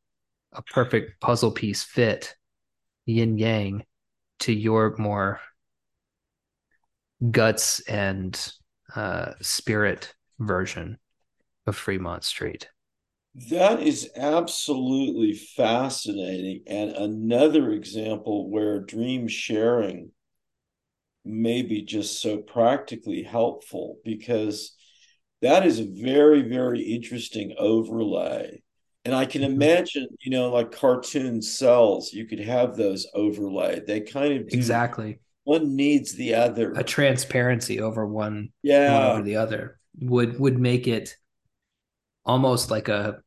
[0.51, 2.35] a perfect puzzle piece fit
[3.05, 3.83] yin yang
[4.39, 5.39] to your more
[7.31, 8.53] guts and
[8.95, 10.97] uh, spirit version
[11.67, 12.69] of Fremont Street.
[13.49, 16.63] That is absolutely fascinating.
[16.67, 20.11] And another example where dream sharing
[21.25, 24.75] may be just so practically helpful because
[25.41, 28.61] that is a very, very interesting overlay.
[29.05, 29.53] And I can mm-hmm.
[29.53, 33.79] imagine, you know, like cartoon cells, you could have those overlay.
[33.85, 36.73] They kind of exactly one needs the other.
[36.73, 41.15] A transparency over one, yeah, one over the other would would make it
[42.25, 43.19] almost like a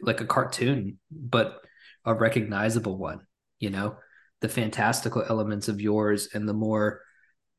[0.00, 1.60] like a cartoon, but
[2.04, 3.20] a recognizable one.
[3.58, 3.96] You know,
[4.40, 7.02] the fantastical elements of yours and the more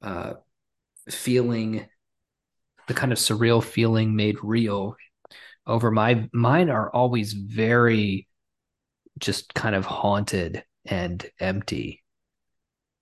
[0.01, 0.33] uh,
[1.07, 1.85] feeling,
[2.87, 4.95] the kind of surreal feeling made real
[5.67, 8.27] over my mine are always very
[9.19, 12.03] just kind of haunted and empty.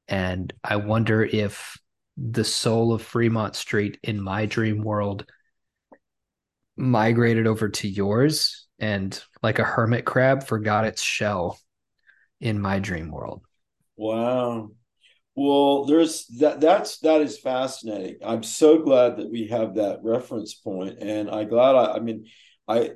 [0.08, 1.78] And I wonder if
[2.18, 5.26] the soul of Fremont Street in my dream world
[6.76, 11.60] migrated over to yours and like a hermit crab forgot its shell
[12.40, 13.42] in my dream world.
[13.98, 14.72] Wow.
[15.36, 18.18] Well, there's that that's that is fascinating.
[18.24, 22.26] I'm so glad that we have that reference point and I glad I I mean
[22.70, 22.92] I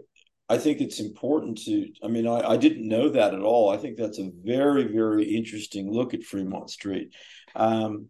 [0.48, 3.70] I think it's important to I mean I, I didn't know that at all.
[3.70, 7.14] I think that's a very very interesting look at Fremont Street.
[7.56, 8.08] Um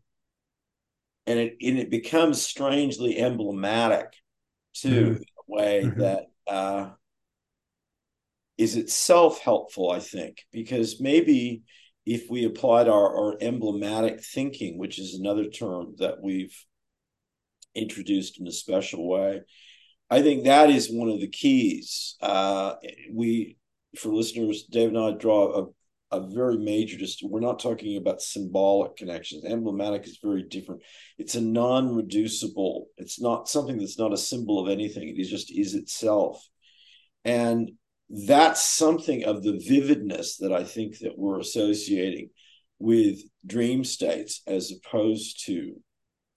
[1.26, 4.14] and it and it becomes strangely emblematic
[4.74, 5.16] too mm-hmm.
[5.16, 6.00] in a way mm-hmm.
[6.02, 6.90] that uh
[8.58, 11.64] is itself helpful, I think, because maybe
[12.06, 16.56] if we applied our, our emblematic thinking, which is another term that we've
[17.74, 19.42] introduced in a special way,
[20.14, 22.18] I think that is one of the keys.
[22.22, 22.76] Uh,
[23.12, 23.58] we,
[23.98, 25.72] for listeners, Dave and I draw
[26.12, 29.44] a, a very major just we're not talking about symbolic connections.
[29.44, 30.84] Emblematic is very different.
[31.18, 35.52] It's a non-reducible it's not something that's not a symbol of anything it is just
[35.52, 36.48] is itself.
[37.26, 37.72] And
[38.08, 42.30] that's something of the vividness that I think that we're associating
[42.78, 45.74] with dream states as opposed to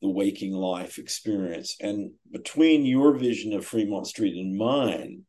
[0.03, 1.77] the waking life experience.
[1.81, 5.23] And between your vision of Fremont Street and mine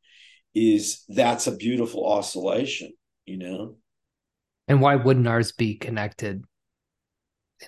[0.53, 2.91] is that's a beautiful oscillation,
[3.25, 3.77] you know?
[4.67, 6.43] And why wouldn't ours be connected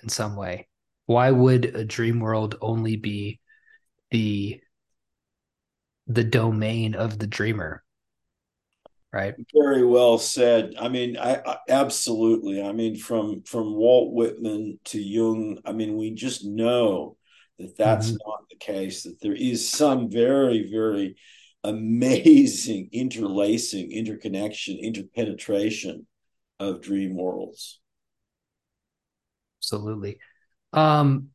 [0.02, 0.68] in some way?
[1.06, 3.40] Why would a dream world only be
[4.10, 4.60] the
[6.06, 7.82] the domain of the dreamer?
[9.12, 9.34] Right?
[9.54, 10.74] Very well said.
[10.78, 12.62] I mean I, I, absolutely.
[12.62, 17.16] I mean from from walt whitman to jung i mean we just know
[17.58, 18.16] that that's mm-hmm.
[18.26, 21.16] not the case that there is some very very
[21.64, 26.06] amazing interlacing interconnection interpenetration
[26.58, 27.80] of dream worlds.
[29.58, 30.18] Absolutely.
[30.72, 31.28] Um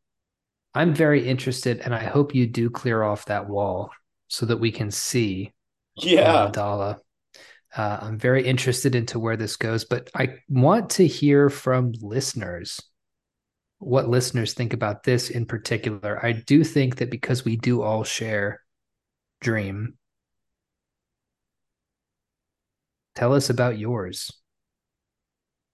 [0.74, 3.90] i'm very interested and i hope you do clear off that wall
[4.28, 5.54] so that we can see
[5.98, 6.50] yeah.
[6.52, 7.00] Dala
[7.76, 12.82] Uh, I'm very interested into where this goes, but I want to hear from listeners
[13.80, 16.24] what listeners think about this in particular.
[16.26, 18.62] I do think that because we do all share
[19.42, 19.98] dream,
[23.16, 24.32] tell us about yours.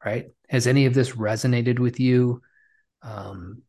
[0.04, 0.32] Right?
[0.50, 2.42] Has any of this resonated with you?
[3.04, 3.62] Um,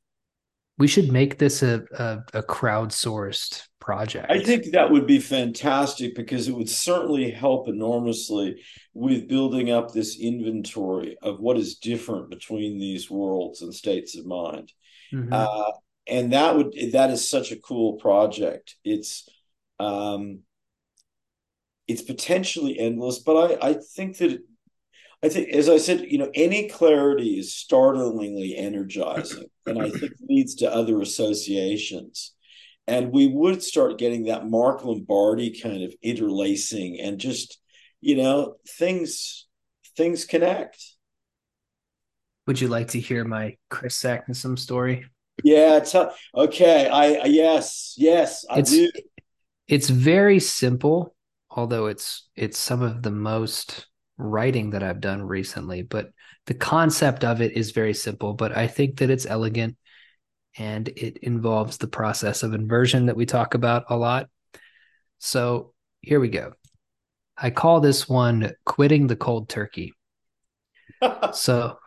[0.78, 4.30] we should make this a, a, a crowdsourced project.
[4.30, 8.62] I think that would be fantastic because it would certainly help enormously
[8.94, 14.24] with building up this inventory of what is different between these worlds and states of
[14.24, 14.72] mind.
[15.12, 15.32] Mm-hmm.
[15.32, 15.72] Uh,
[16.06, 18.76] and that would that is such a cool project.
[18.84, 19.28] It's
[19.78, 20.40] um,
[21.86, 24.40] it's potentially endless, but I I think that
[25.22, 30.12] I think, as I said, you know, any clarity is startlingly energizing, and I think
[30.28, 32.32] leads to other associations.
[32.86, 37.58] And we would start getting that Mark Lombardi kind of interlacing, and just,
[38.00, 39.46] you know, things
[39.96, 40.82] things connect.
[42.46, 45.04] Would you like to hear my Kris Saknussemm story?
[45.44, 46.88] Yeah, tell, okay.
[46.88, 48.90] I yes, yes, I it's, do.
[49.68, 51.14] It's very simple,
[51.50, 53.86] although it's it's some of the most
[54.18, 56.10] writing that I've done recently, but
[56.46, 59.76] the concept of it is very simple, but I think that it's elegant
[60.58, 64.28] and it involves the process of inversion that we talk about a lot.
[65.18, 66.52] So here we go.
[67.36, 69.94] I call this one quitting the cold turkey.
[71.32, 71.78] so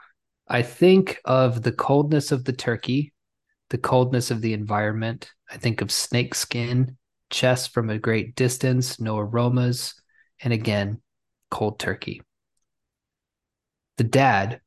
[0.47, 3.13] I think of the coldness of the turkey,
[3.69, 5.31] the coldness of the environment.
[5.49, 6.97] I think of snake skin,
[7.29, 9.93] chest from a great distance, no aromas,
[10.41, 11.01] and again,
[11.55, 12.21] cold turkey.
[13.95, 14.59] The dad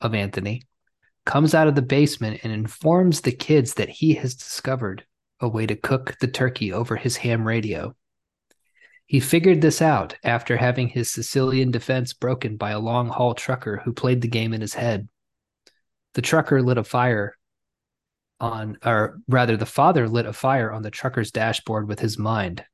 [0.00, 0.62] of Anthony
[1.26, 5.04] comes out of the basement and informs the kids that he has discovered
[5.40, 7.96] a way to cook the turkey over his ham radio.
[9.06, 13.78] He figured this out after having his Sicilian defense broken by a long haul trucker
[13.84, 15.08] who played the game in his head.
[16.12, 17.36] The trucker lit a fire
[18.38, 22.64] on, or rather, the father lit a fire on the trucker's dashboard with his mind.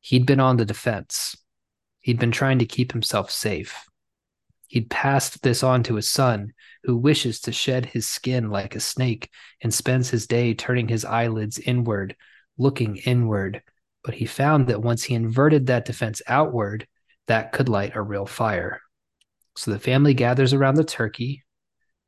[0.00, 1.36] He'd been on the defense.
[2.04, 3.88] He'd been trying to keep himself safe.
[4.68, 6.52] He'd passed this on to his son,
[6.82, 9.30] who wishes to shed his skin like a snake
[9.62, 12.14] and spends his day turning his eyelids inward,
[12.58, 13.62] looking inward.
[14.02, 16.86] But he found that once he inverted that defense outward,
[17.26, 18.82] that could light a real fire.
[19.56, 21.42] So the family gathers around the turkey,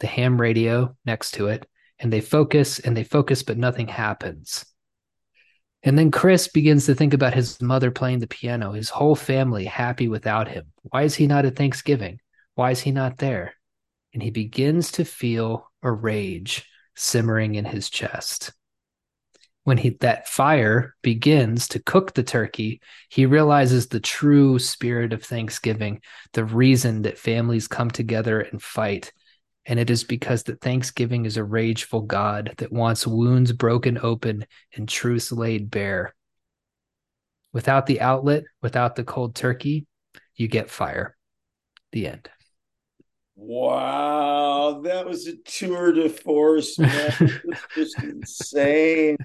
[0.01, 1.67] the ham radio next to it,
[1.99, 4.67] and they focus and they focus, but nothing happens.
[5.83, 9.65] And then Kris begins to think about his mother playing the piano, his whole family
[9.67, 10.73] happy without him.
[10.83, 12.21] Why is he not at Thanksgiving?
[12.55, 13.55] Why is he not there?
[14.13, 16.65] And he begins to feel a rage
[16.97, 18.53] simmering in his chest.
[19.65, 25.25] When he, that fire begins to cook the turkey, he realizes the true spirit of
[25.25, 26.01] Thanksgiving,
[26.33, 29.13] the reason that families come together and fight,
[29.67, 34.47] and it is because that Thanksgiving is a rageful God that wants wounds broken open
[34.77, 36.15] and truths laid bare.
[37.53, 39.87] Without the outlet, without the cold turkey,
[40.37, 41.17] you get fire.
[41.93, 42.31] The end.
[43.35, 47.13] Wow, that was a tour de force, man.
[47.75, 49.17] just insane.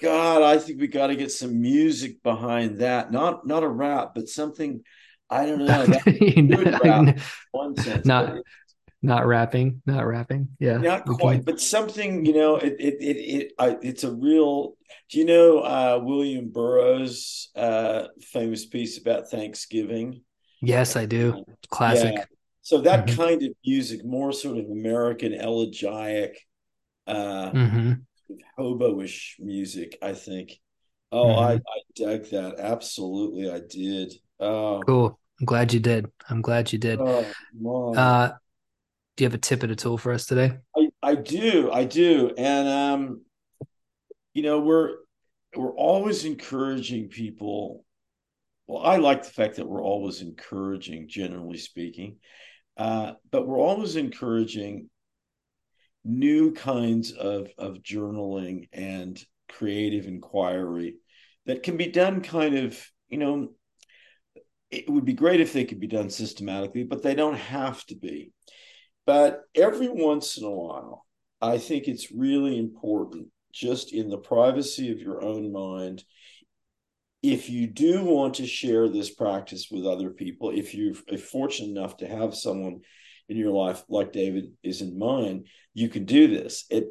[0.00, 3.10] God, I think we got to get some music behind that.
[3.10, 4.82] Not not a rap, but something
[5.30, 6.78] I don't know.
[6.84, 7.18] rap,
[7.52, 8.38] one sense, not
[9.02, 10.48] not rapping, not rapping.
[10.58, 11.42] Yeah, not quite, can...
[11.42, 12.24] but something.
[12.24, 14.74] You know, it it it, it I, it's a real.
[15.10, 20.22] Do you know uh, William Burroughs' uh, famous piece about Thanksgiving?
[20.60, 21.44] Yes, I do.
[21.70, 22.14] Classic.
[22.14, 22.24] Yeah.
[22.62, 23.16] So that mm-hmm.
[23.16, 26.34] kind of music, more sort of American elegiac,
[27.06, 27.92] uh, mm-hmm.
[28.58, 30.60] hobo-ish music, I think.
[31.10, 31.40] Oh, mm-hmm.
[31.40, 32.56] I, I dug that.
[32.58, 34.12] Absolutely, I did.
[34.38, 34.82] Oh.
[34.86, 35.18] Cool.
[35.40, 36.10] I'm glad you did.
[36.28, 36.98] I'm glad you did.
[37.00, 37.24] Oh,
[37.94, 38.32] uh,
[39.18, 40.52] do you have a tip and a tool for us today?
[40.76, 43.22] I, I do, I do, and um,
[44.32, 44.94] you know we're
[45.56, 47.84] we're always encouraging people.
[48.68, 52.18] Well, I like the fact that we're always encouraging, generally speaking,
[52.76, 54.88] uh, but we're always encouraging
[56.04, 60.94] new kinds of of journaling and creative inquiry
[61.46, 63.48] that can be done kind of you know
[64.70, 67.96] it would be great if they could be done systematically but they don't have to
[67.96, 68.30] be
[69.08, 71.06] but every once in a while,
[71.40, 76.04] I think it's really important, just in the privacy of your own mind,
[77.22, 81.96] if you do want to share this practice with other people, if you're fortunate enough
[81.96, 82.80] to have someone
[83.30, 86.66] in your life like David is in mine, you can do this.
[86.68, 86.84] It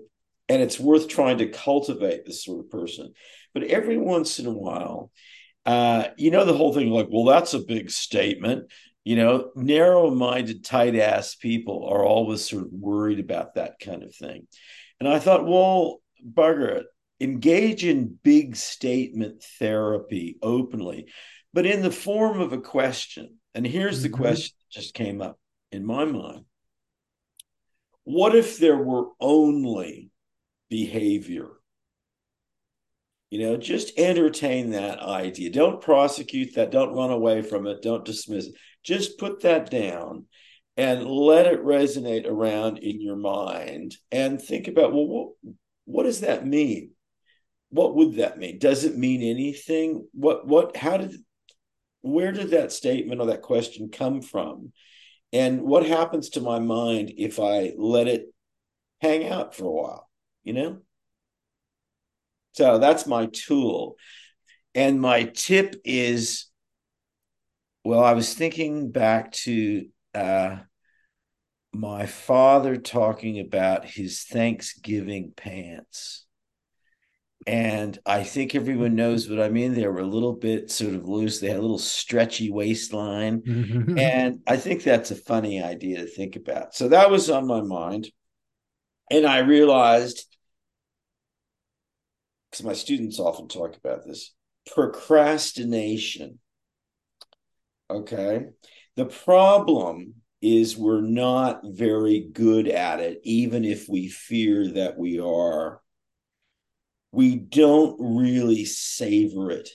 [0.49, 3.13] and it's worth trying to cultivate this sort of person.
[3.53, 5.11] But every once in a while,
[5.67, 8.71] uh, you know, the whole thing like, well, that's a big statement.
[9.07, 14.03] You know, narrow minded, tight ass people are always sort of worried about that kind
[14.03, 14.49] of thing.
[14.99, 16.87] And I thought, well, bugger it,
[17.21, 21.07] engage in big statement therapy openly,
[21.53, 23.37] but in the form of a question.
[23.55, 24.23] And here's the mm-hmm.
[24.23, 25.39] question that just came up
[25.71, 26.43] in my mind
[28.03, 30.11] What if there were only
[30.69, 31.47] behavior?
[33.29, 35.49] You know, just entertain that idea.
[35.49, 36.71] Don't prosecute that.
[36.71, 37.81] Don't run away from it.
[37.81, 38.55] Don't dismiss it.
[38.83, 40.25] Just put that down
[40.77, 45.29] and let it resonate around in your mind and think about well, what,
[45.85, 46.91] what does that mean?
[47.69, 48.59] What would that mean?
[48.59, 50.07] Does it mean anything?
[50.13, 51.15] What, what, how did,
[52.01, 54.71] where did that statement or that question come from?
[55.33, 58.27] And what happens to my mind if I let it
[59.01, 60.09] hang out for a while,
[60.43, 60.77] you know?
[62.57, 63.97] So that's my tool.
[64.73, 66.47] And my tip is
[67.83, 70.57] well, I was thinking back to uh,
[71.71, 76.25] my father talking about his Thanksgiving pants.
[77.45, 79.73] And I think everyone knows what I mean.
[79.75, 81.39] They were a little bit sort of loose.
[81.39, 83.43] They had a little stretchy waistline.
[83.97, 86.73] and I think that's a funny idea to think about.
[86.73, 88.09] So that was on my mind.
[89.11, 90.36] And I realized
[92.57, 94.33] because my students often talk about this
[94.73, 96.39] procrastination.
[97.89, 98.47] Okay.
[98.95, 105.19] The problem is we're not very good at it, even if we fear that we
[105.19, 105.81] are.
[107.11, 109.69] We don't really savor it.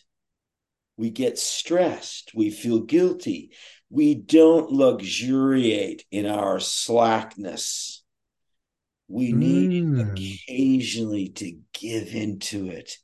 [0.97, 2.33] We get stressed.
[2.35, 3.53] We feel guilty.
[3.91, 7.91] We don't luxuriate in our slackness
[9.12, 10.10] we need mm.
[10.10, 12.97] occasionally to give into it,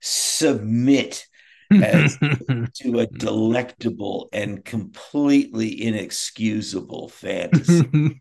[0.00, 1.26] submit
[1.70, 2.16] as
[2.74, 7.90] to a delectable and completely inexcusable fantasy.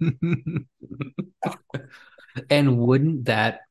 [2.49, 3.61] and wouldn't that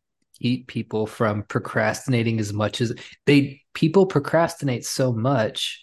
[0.40, 2.94] keep people from procrastinating as much as
[3.26, 5.82] they people procrastinate so much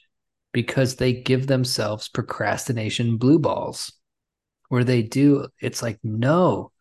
[0.53, 3.91] because they give themselves procrastination blue balls
[4.69, 6.71] where they do it's like no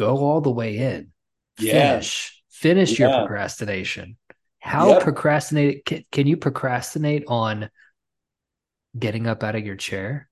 [0.00, 1.12] go all the way in.
[1.58, 1.92] Yeah.
[1.92, 2.42] Finish.
[2.50, 3.08] Finish yeah.
[3.08, 4.16] your procrastination.
[4.58, 5.02] How yep.
[5.02, 7.70] procrastinate can, can you procrastinate on
[8.98, 10.28] getting up out of your chair?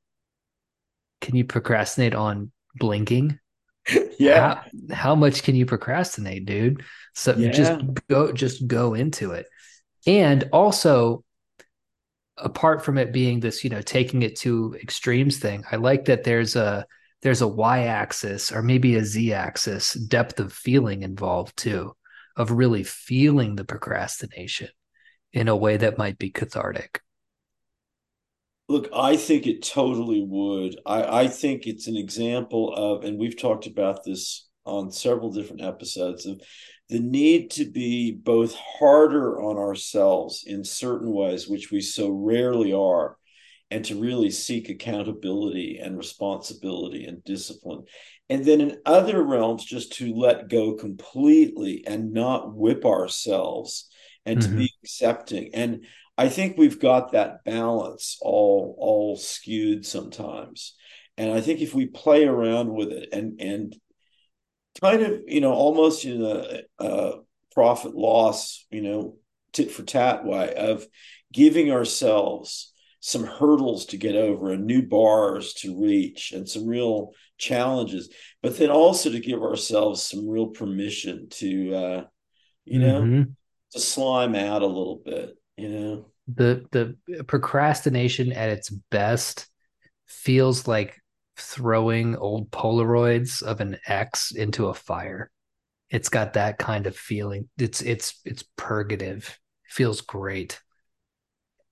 [1.20, 3.38] Can you procrastinate on blinking?
[4.18, 4.62] yeah.
[4.88, 6.82] How, how, much can you procrastinate, dude?
[7.14, 7.50] So yeah.
[7.50, 9.46] just go just go into it.
[10.06, 11.24] And also
[12.36, 16.24] apart from it being this, you know, taking it to extremes thing, I like that
[16.24, 16.86] there's a
[17.22, 21.94] there's a y axis or maybe a z axis depth of feeling involved too
[22.36, 24.68] of really feeling the procrastination
[25.32, 27.00] in a way that might be cathartic.
[28.68, 30.78] Look i think it totally would.
[30.86, 35.62] I, I think it's an example of and we've talked about this on several different
[35.62, 36.40] episodes of
[36.88, 42.72] the need to be both harder on ourselves in certain ways which we so rarely
[42.72, 43.16] are
[43.70, 47.84] and to really seek accountability and responsibility and discipline.
[48.30, 53.88] And then in other realms, just to let go completely and not whip ourselves
[54.24, 54.50] and mm-hmm.
[54.50, 54.84] to be mm-hmm.
[54.84, 55.50] accepting.
[55.54, 55.86] And
[56.16, 60.74] I think we've got that balance all all skewed sometimes.
[61.16, 63.76] And I think if we play around with it and and
[64.80, 67.12] kind of, you know, almost in a, a
[67.52, 69.16] profit loss, you know,
[69.52, 70.86] tit for tat way of
[71.32, 77.12] giving ourselves some hurdles to get over and new bars to reach and some real
[77.38, 78.10] challenges
[78.42, 82.04] but then also to give ourselves some real permission to uh
[82.64, 83.22] you know mm-hmm.
[83.70, 86.06] to slime out a little bit you know?
[86.28, 89.48] The the procrastination at its best
[90.06, 91.00] feels like
[91.36, 95.30] throwing old polaroids of an ex into a fire.
[95.90, 97.48] It's got that kind of feeling.
[97.58, 99.38] It's it's it's purgative.
[99.64, 100.60] It feels great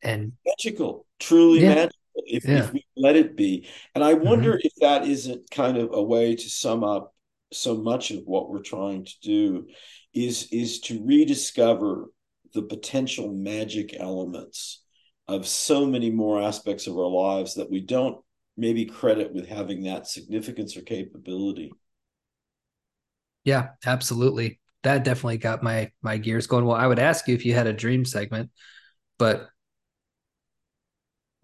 [0.06, 1.74] and magical truly yeah.
[1.74, 2.64] magical if, yeah.
[2.64, 3.68] if, we let it be.
[3.94, 4.66] And I wonder mm-hmm.
[4.66, 7.14] if that isn't kind of a way to sum up
[7.52, 9.66] so much of what we're trying to do
[10.12, 12.06] is is to rediscover
[12.54, 14.82] the potential magic elements
[15.28, 18.18] of so many more aspects of our lives that we don't
[18.56, 21.72] maybe credit with having that significance or capability.
[23.44, 24.58] Yeah, absolutely.
[24.82, 26.64] That definitely got my my gears going.
[26.64, 28.50] Well, I would ask you if you had a dream segment,
[29.18, 29.48] but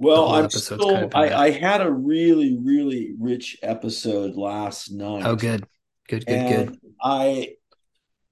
[0.02, 0.78] well, I'm still.
[0.78, 5.24] Kind of I, I, had a really, really rich episode last night.
[5.24, 5.66] Oh, good,
[6.08, 6.78] good, good, good.
[7.02, 7.54] I.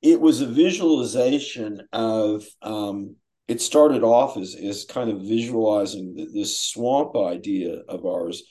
[0.03, 3.17] It was a visualization of um,
[3.49, 8.43] it started off as, as kind of visualizing this swamp idea of ours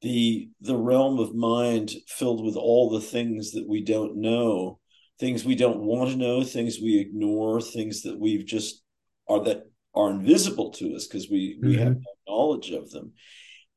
[0.00, 4.78] the the realm of mind filled with all the things that we don't know
[5.18, 8.82] things we don't want to know things we ignore things that we've just
[9.28, 9.64] are that
[9.94, 11.82] are invisible to us because we we mm-hmm.
[11.82, 13.12] have no knowledge of them.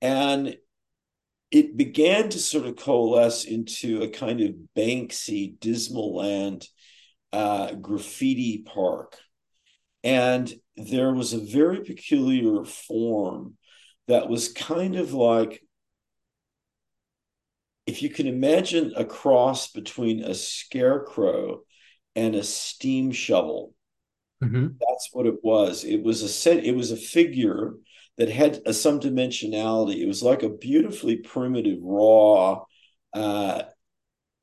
[0.02, 0.58] And
[1.52, 6.66] it began to sort of coalesce into a kind of banksy Dismaland
[7.34, 9.18] uh, graffiti park.
[10.04, 13.58] And there was a very peculiar form
[14.08, 15.62] that was kind of like
[17.86, 21.62] if you can imagine a cross between a scarecrow
[22.16, 23.74] and a steam shovel
[24.44, 24.68] mm-hmm.
[24.80, 25.84] that's what it was.
[25.84, 27.74] It was a set it was a figure
[28.18, 32.64] that had a, some dimensionality it was like a beautifully primitive raw
[33.14, 33.64] uh,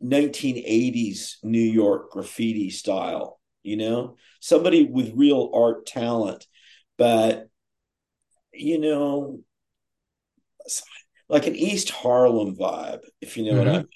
[0.03, 6.47] 1980s new york graffiti style you know somebody with real art talent
[6.97, 7.49] but
[8.53, 9.41] you know
[11.29, 13.59] like an East Harlem vibe, if you know mm-hmm.
[13.59, 13.89] what I mean.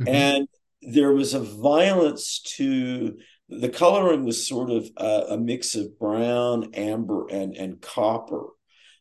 [0.00, 0.08] Mm-hmm.
[0.08, 0.48] And
[0.82, 3.18] there was a violence to
[3.48, 8.46] the coloring was sort of a, a, mix of brown, amber, and and copper.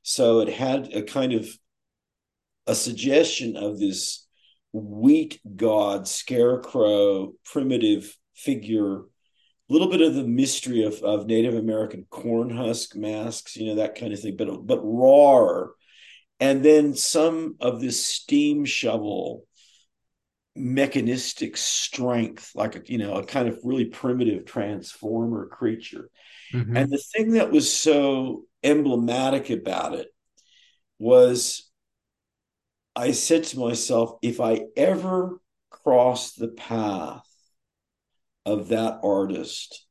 [0.08, 1.50] So it had a kind of
[2.68, 4.28] a suggestion of this
[4.72, 9.04] wheat god scarecrow primitive figure a
[9.70, 13.96] little bit of the mystery of, of native american corn husk masks you know that
[13.96, 15.64] kind of thing but but raw
[16.42, 19.46] and then some of this steam shovel
[20.58, 26.10] mechanistic strength like a, you know a kind of really primitive transformer creature
[26.54, 26.76] mm-hmm.
[26.76, 30.08] and the thing that was so emblematic about it
[31.00, 31.70] was
[32.96, 35.40] i said to myself if i ever
[35.70, 37.28] cross the path
[38.46, 39.86] of that artist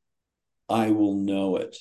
[0.69, 1.77] i will know it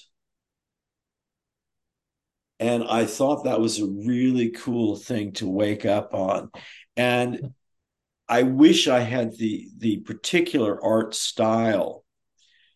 [2.63, 6.49] and I thought that was a really cool thing to wake up on.
[6.95, 7.53] And
[8.29, 12.05] I wish I had the the particular art style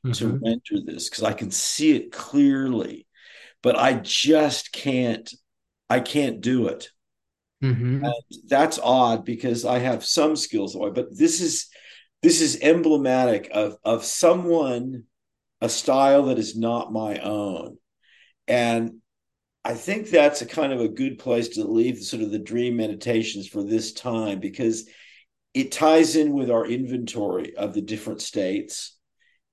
[0.05, 0.11] mm-hmm.
[0.11, 3.06] to render this because I can see it clearly,
[3.61, 5.31] but I just can't
[5.89, 6.89] I can't do it.
[7.63, 8.05] Mm-hmm.
[8.47, 11.67] that's odd because I have some skills, but this is
[12.21, 15.03] this is emblematic of of someone
[15.61, 17.77] a style that is not my own.
[18.47, 18.99] And
[19.65, 22.77] I think that's a kind of a good place to leave sort of the dream
[22.77, 24.87] meditations for this time because
[25.53, 28.96] it ties in with our inventory of the different states.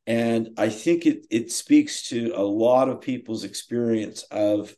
[0.06, 4.74] And I think it it speaks to a lot of people's experience of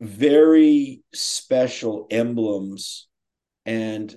[0.00, 3.08] very special emblems
[3.64, 4.14] and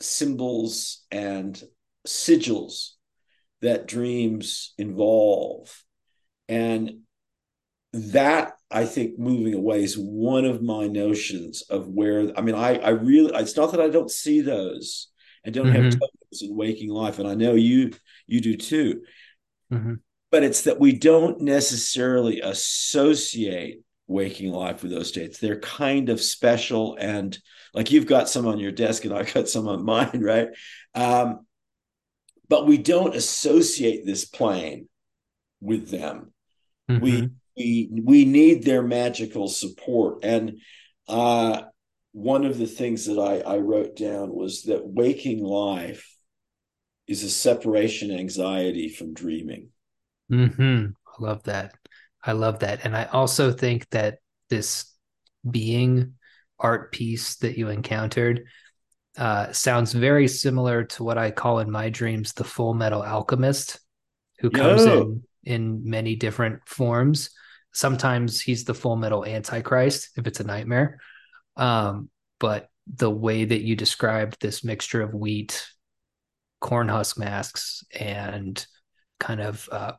[0.00, 1.62] symbols and
[2.06, 2.90] sigils
[3.62, 5.82] that dreams involve.
[6.48, 7.00] And
[7.92, 12.76] that I think moving away is one of my notions of where I mean I
[12.76, 15.08] I really it's not that I don't see those
[15.44, 15.82] and don't mm-hmm.
[15.84, 17.92] have tokens in waking life and I know you
[18.26, 19.02] you do too.
[19.72, 19.94] Mm-hmm.
[20.30, 26.20] but it's that we don't necessarily associate waking life with those states they're kind of
[26.20, 27.36] special and
[27.74, 30.48] like you've got some on your desk and I've got some on mine right?
[30.94, 31.46] Um,
[32.48, 34.88] but we don't associate this plane
[35.60, 36.32] with them.
[36.88, 37.02] Mm-hmm.
[37.02, 40.24] we we we need their magical support.
[40.24, 40.60] And
[41.08, 41.62] uh,
[42.12, 46.15] one of the things that I, I wrote down was that waking life
[47.06, 49.68] is a separation anxiety from dreaming.
[50.30, 50.86] Mm-hmm.
[50.90, 51.74] i love that.
[52.24, 52.84] I love that.
[52.84, 54.18] And i also think that
[54.50, 54.92] this
[55.48, 56.14] being
[56.58, 58.44] art piece that you encountered
[59.18, 63.78] uh, sounds very similar to what i call in my dreams the full metal alchemist
[64.38, 67.30] who comes in in many different forms.
[67.72, 70.98] Sometimes he's the full metal antichrist if it's a nightmare.
[71.56, 75.66] Um, but the way that you described this mixture of wheat
[76.60, 78.66] corn husk masks and
[79.20, 79.92] kind of uh,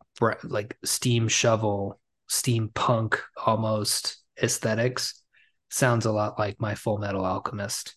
[0.43, 5.23] like steam shovel steampunk almost aesthetics
[5.69, 7.95] sounds a lot like my full metal alchemist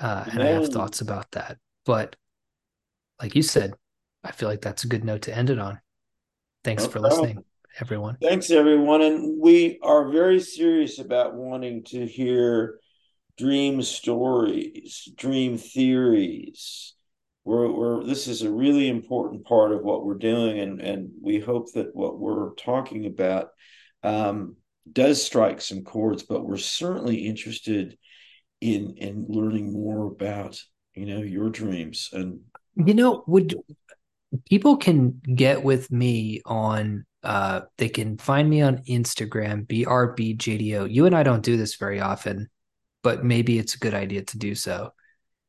[0.00, 2.16] uh, and i have thoughts about that but
[3.20, 3.72] like you said
[4.22, 5.78] i feel like that's a good note to end it on
[6.64, 7.10] thanks no for problem.
[7.10, 7.44] listening
[7.80, 8.16] everyone.
[8.22, 9.02] Thanks, everyone.
[9.02, 12.78] And we are very serious about wanting to hear
[13.36, 16.93] dream stories, dream theories.
[17.44, 21.40] We're, we're, this is a really important part of what we're doing, and, and we
[21.40, 23.48] hope that what we're talking about
[24.02, 24.56] um,
[24.90, 26.22] does strike some chords.
[26.22, 27.98] But we're certainly interested
[28.60, 30.58] in in learning more about
[30.94, 32.40] you know your dreams and
[32.76, 33.54] you know would
[34.48, 40.92] people can get with me on Uh, they can find me on Instagram, BRBJDO.
[40.92, 42.48] You and I don't do this very often,
[43.02, 44.92] but maybe it's a good idea to do so.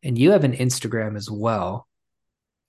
[0.06, 1.88] And you have an Instagram as well.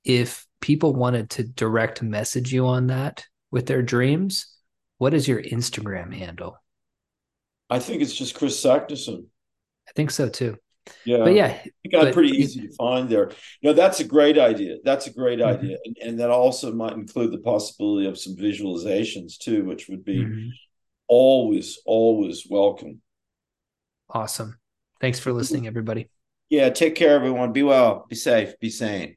[0.05, 4.57] If people wanted to direct message you on that with their dreams,
[4.97, 6.57] what is your Instagram handle?
[7.69, 9.27] I think it's just Kris Saknussemm.
[9.87, 10.57] I think so too.
[11.05, 11.19] Yeah.
[11.19, 13.33] But yeah, It got pretty easy to find there.
[13.63, 14.77] No, that's a great idea.
[14.83, 15.59] That's a great mm-hmm.
[15.59, 15.77] idea.
[15.85, 20.25] And, and, that also might include the possibility of some visualizations too, which would be
[20.25, 20.49] mm-hmm.
[21.09, 23.03] always, always welcome.
[24.09, 24.59] Awesome.
[25.01, 26.09] Thanks for listening, everybody.
[26.49, 26.71] Yeah.
[26.71, 27.53] Take care, everyone.
[27.53, 29.17] Be well, be safe, be sane.